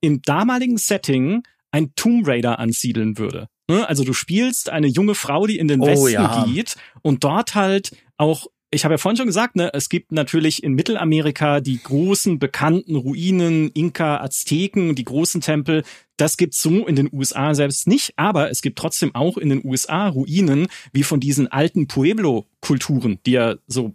[0.00, 3.48] im damaligen Setting ein Tomb Raider ansiedeln würde.
[3.68, 3.86] Ne?
[3.88, 6.44] Also du spielst eine junge Frau, die in den oh, Westen ja.
[6.46, 10.62] geht und dort halt auch ich habe ja vorhin schon gesagt, ne, es gibt natürlich
[10.62, 15.84] in Mittelamerika die großen bekannten Ruinen, Inka, Azteken, die großen Tempel.
[16.18, 19.64] Das gibt's so in den USA selbst nicht, aber es gibt trotzdem auch in den
[19.64, 23.94] USA Ruinen wie von diesen alten Pueblo-Kulturen, die ja so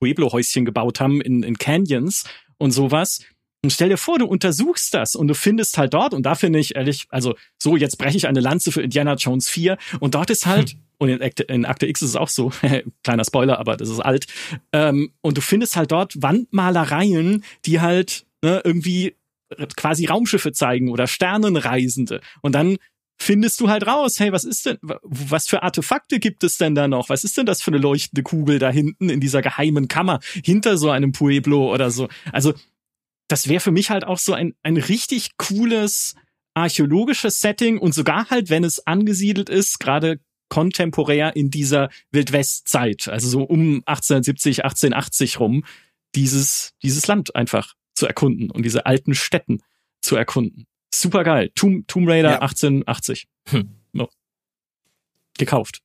[0.00, 2.24] Pueblo-Häuschen gebaut haben in, in Canyons
[2.56, 3.20] und sowas.
[3.62, 6.58] Und stell dir vor, du untersuchst das und du findest halt dort, und da finde
[6.58, 10.30] ich ehrlich, also so, jetzt breche ich eine Lanze für Indiana Jones 4 und dort
[10.30, 12.50] ist halt hm und in Akte, in Akte X ist es auch so,
[13.04, 14.26] kleiner Spoiler, aber das ist alt.
[14.72, 19.16] Ähm, und du findest halt dort Wandmalereien, die halt ne, irgendwie
[19.76, 22.20] quasi Raumschiffe zeigen oder Sternenreisende.
[22.40, 22.78] Und dann
[23.18, 26.88] findest du halt raus, hey, was ist denn, was für Artefakte gibt es denn da
[26.88, 27.10] noch?
[27.10, 30.76] Was ist denn das für eine leuchtende Kugel da hinten in dieser geheimen Kammer hinter
[30.76, 32.08] so einem Pueblo oder so?
[32.32, 32.54] Also,
[33.28, 36.14] das wäre für mich halt auch so ein, ein richtig cooles
[36.54, 43.28] archäologisches Setting und sogar halt, wenn es angesiedelt ist, gerade kontemporär in dieser Wildwestzeit, also
[43.28, 45.64] so um 1870, 1880 rum,
[46.14, 49.62] dieses, dieses Land einfach zu erkunden und diese alten Städten
[50.00, 50.66] zu erkunden.
[50.94, 51.50] Super geil.
[51.54, 52.42] Tomb, Tomb Raider ja.
[52.42, 53.26] 1880.
[53.48, 53.70] Hm.
[53.92, 54.08] No.
[55.38, 55.80] Gekauft.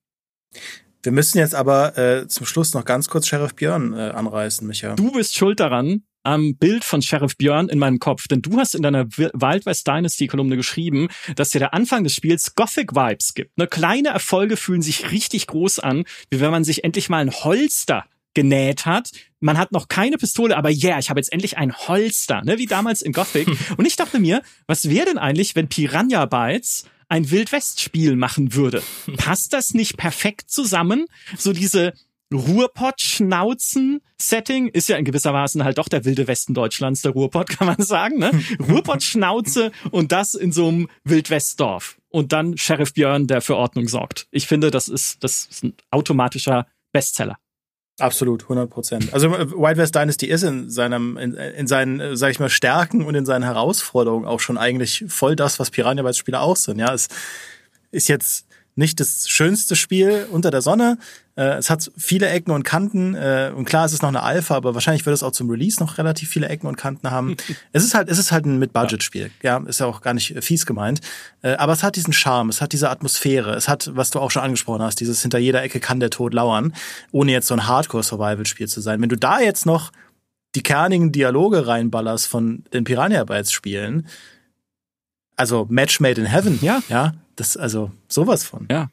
[1.01, 4.95] Wir müssen jetzt aber äh, zum Schluss noch ganz kurz Sheriff Björn äh, anreißen, Micha.
[4.95, 8.75] Du bist schuld daran, am Bild von Sheriff Björn in meinem Kopf, denn du hast
[8.75, 13.33] in deiner Wild West Dynasty Kolumne geschrieben, dass dir der Anfang des Spiels Gothic Vibes
[13.33, 13.57] gibt.
[13.57, 17.31] Ne, kleine Erfolge fühlen sich richtig groß an, wie wenn man sich endlich mal ein
[17.31, 19.11] Holster genäht hat.
[19.39, 22.65] Man hat noch keine Pistole, aber yeah, ich habe jetzt endlich ein Holster, ne, wie
[22.65, 23.47] damals in Gothic.
[23.77, 28.83] Und ich dachte mir, was wäre denn eigentlich, wenn Piranha Bytes ein Wildwest-Spiel machen würde?
[29.17, 31.07] Passt das nicht perfekt zusammen?
[31.37, 31.93] So diese
[32.33, 37.67] Ruhrpott-Schnauzen-Setting ist ja in gewisser Weise halt doch der wilde Westen Deutschlands, der Ruhrpott, kann
[37.67, 38.31] man sagen, ne?
[38.67, 41.97] Ruhrpott-Schnauze und das in so einem Wildwestdorf.
[42.09, 44.27] Und dann Sheriff Björn, der für Ordnung sorgt.
[44.31, 47.37] Ich finde, das ist, das ist ein automatischer Bestseller.
[47.99, 49.13] Absolut, 100 Prozent.
[49.13, 52.49] Also äh, Wild West Dynasty ist in seinem, in, in seinen, äh, sag ich mal,
[52.49, 56.55] Stärken und in seinen Herausforderungen auch schon eigentlich voll das, was Piranha Bytes Spiele auch
[56.55, 56.79] sind.
[56.79, 57.09] Ja, es
[57.91, 60.97] ist jetzt nicht das schönste Spiel unter der Sonne.
[61.39, 63.15] Äh, es hat viele Ecken und Kanten.
[63.15, 65.81] Äh, und klar, es ist noch eine Alpha, aber wahrscheinlich wird es auch zum Release
[65.81, 67.37] noch relativ viele Ecken und Kanten haben.
[67.71, 69.31] es ist halt, es ist halt ein Mit-Budget-Spiel.
[69.41, 70.99] Ja, ist ja auch gar nicht fies gemeint.
[71.41, 74.31] Äh, aber es hat diesen Charme, es hat diese Atmosphäre, es hat, was du auch
[74.31, 76.73] schon angesprochen hast, dieses hinter jeder Ecke kann der Tod lauern,
[77.11, 79.01] ohne jetzt so ein Hardcore-Survival-Spiel zu sein.
[79.01, 79.91] Wenn du da jetzt noch
[80.55, 84.07] die kernigen Dialoge reinballerst von den Piranha Bytes Spielen,
[85.37, 88.67] also Match Made in Heaven, ja, ja, das, also sowas von.
[88.69, 88.89] Ja.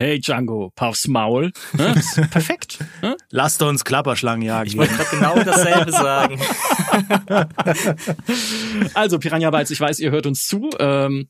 [0.00, 1.50] Hey Django, Puffs Maul.
[1.72, 1.92] Ne?
[2.30, 2.78] Perfekt.
[3.02, 3.16] Ne?
[3.30, 4.68] Lasst uns Klapperschlangen jagen.
[4.68, 6.40] Ich wollte genau dasselbe sagen.
[8.94, 10.70] also, Piranha Bytes, ich weiß, ihr hört uns zu.
[10.78, 11.28] Ähm,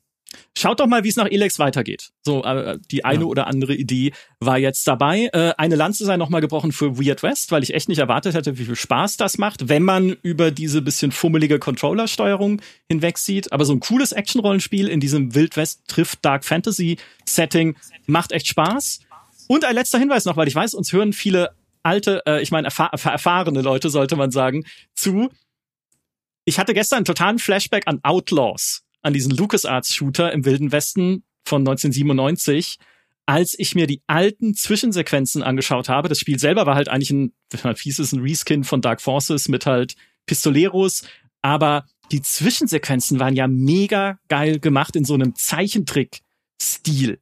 [0.57, 2.11] Schaut doch mal, wie es nach Elex weitergeht.
[2.23, 3.25] So, äh, die eine ja.
[3.25, 5.29] oder andere Idee war jetzt dabei.
[5.33, 8.57] Äh, eine Lanze sei nochmal gebrochen für Weird West, weil ich echt nicht erwartet hätte,
[8.57, 13.51] wie viel Spaß das macht, wenn man über diese bisschen fummelige Controller-Steuerung hinwegsieht.
[13.53, 17.75] Aber so ein cooles Action-Rollenspiel in diesem Wild West trifft Dark Fantasy-Setting
[18.05, 18.99] macht echt Spaß.
[19.47, 21.51] Und ein letzter Hinweis noch, weil ich weiß, uns hören viele
[21.81, 25.29] alte, äh, ich meine erfahr erfahrene Leute, sollte man sagen, zu.
[26.45, 31.61] Ich hatte gestern einen totalen Flashback an Outlaws an diesen LucasArts-Shooter im Wilden Westen von
[31.61, 32.77] 1997,
[33.25, 36.09] als ich mir die alten Zwischensequenzen angeschaut habe.
[36.09, 39.47] Das Spiel selber war halt eigentlich ein, wie hieß es, ein Reskin von Dark Forces
[39.47, 39.95] mit halt
[40.25, 41.03] Pistoleros,
[41.41, 47.19] aber die Zwischensequenzen waren ja mega geil gemacht in so einem Zeichentrick-Stil.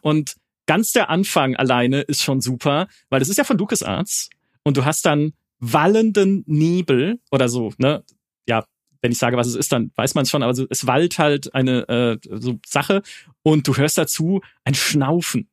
[0.00, 4.30] Und ganz der Anfang alleine ist schon super, weil das ist ja von LucasArts
[4.62, 8.04] und du hast dann wallenden Nebel oder so, ne?
[8.46, 8.64] Ja,
[9.00, 11.18] wenn ich sage, was es ist, dann weiß man es schon, aber so, es wallt
[11.18, 13.02] halt eine äh, so Sache
[13.42, 15.48] und du hörst dazu ein Schnaufen.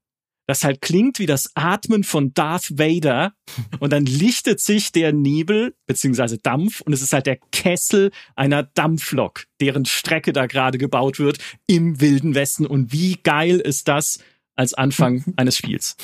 [0.48, 3.34] Das halt klingt wie das Atmen von Darth Vader
[3.80, 8.64] und dann lichtet sich der Nebel beziehungsweise Dampf und es ist halt der Kessel einer
[8.64, 14.20] Dampflok, deren Strecke da gerade gebaut wird im Wilden Westen und wie geil ist das
[14.56, 15.98] als Anfang eines Spiels.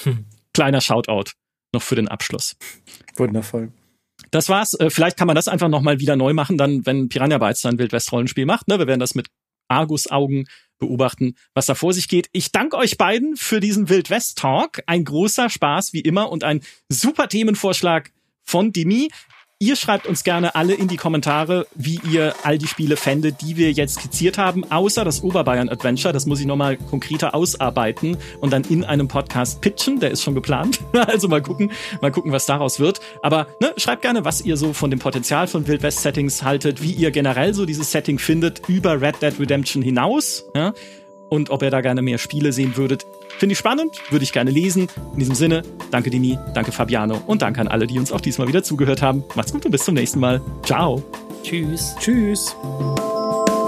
[0.54, 1.32] Kleiner Shoutout
[1.74, 2.58] noch für den Abschluss.
[3.16, 3.72] Wundervoll.
[4.32, 4.74] Das war's.
[4.74, 7.78] Äh, vielleicht kann man das einfach nochmal wieder neu machen, dann, wenn Piranha Bytes sein
[7.78, 8.68] Wildwest-Rollenspiel macht.
[8.68, 8.80] Ne?
[8.80, 9.28] Wir werden das mit
[9.68, 10.46] Argus-Augen
[10.80, 12.28] beobachten, was da vor sich geht.
[12.34, 14.82] Ich danke euch beiden für diesen Wildwest-Talk.
[14.88, 18.12] Ein großer Spaß wie immer und ein super Themenvorschlag
[18.44, 19.10] von Dimi.
[19.62, 23.58] Ihr schreibt uns gerne alle in die Kommentare, wie ihr all die Spiele fändet, die
[23.58, 26.12] wir jetzt skizziert haben, außer das Oberbayern Adventure.
[26.12, 30.00] Das muss ich nochmal konkreter ausarbeiten und dann in einem Podcast pitchen.
[30.00, 30.80] Der ist schon geplant.
[30.94, 33.02] also mal gucken, mal gucken, was daraus wird.
[33.22, 36.82] Aber ne, schreibt gerne, was ihr so von dem Potenzial von Wild West Settings haltet,
[36.82, 40.44] wie ihr generell so dieses Setting findet über Red Dead Redemption hinaus.
[40.56, 40.74] Ja?
[41.32, 43.08] Und ob ihr da gerne mehr Spiele sehen würdet.
[43.40, 44.88] Finde ich spannend, würde ich gerne lesen.
[45.14, 48.50] In diesem Sinne, danke Dini, danke Fabiano und danke an alle, die uns auch diesmal
[48.50, 49.24] wieder zugehört haben.
[49.36, 50.42] Macht's gut und bis zum nächsten Mal.
[50.64, 51.02] Ciao.
[51.42, 51.96] Tschüss.
[52.00, 52.56] Tschüss.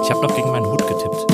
[0.03, 1.32] Ich habe noch gegen meinen Hut getippt.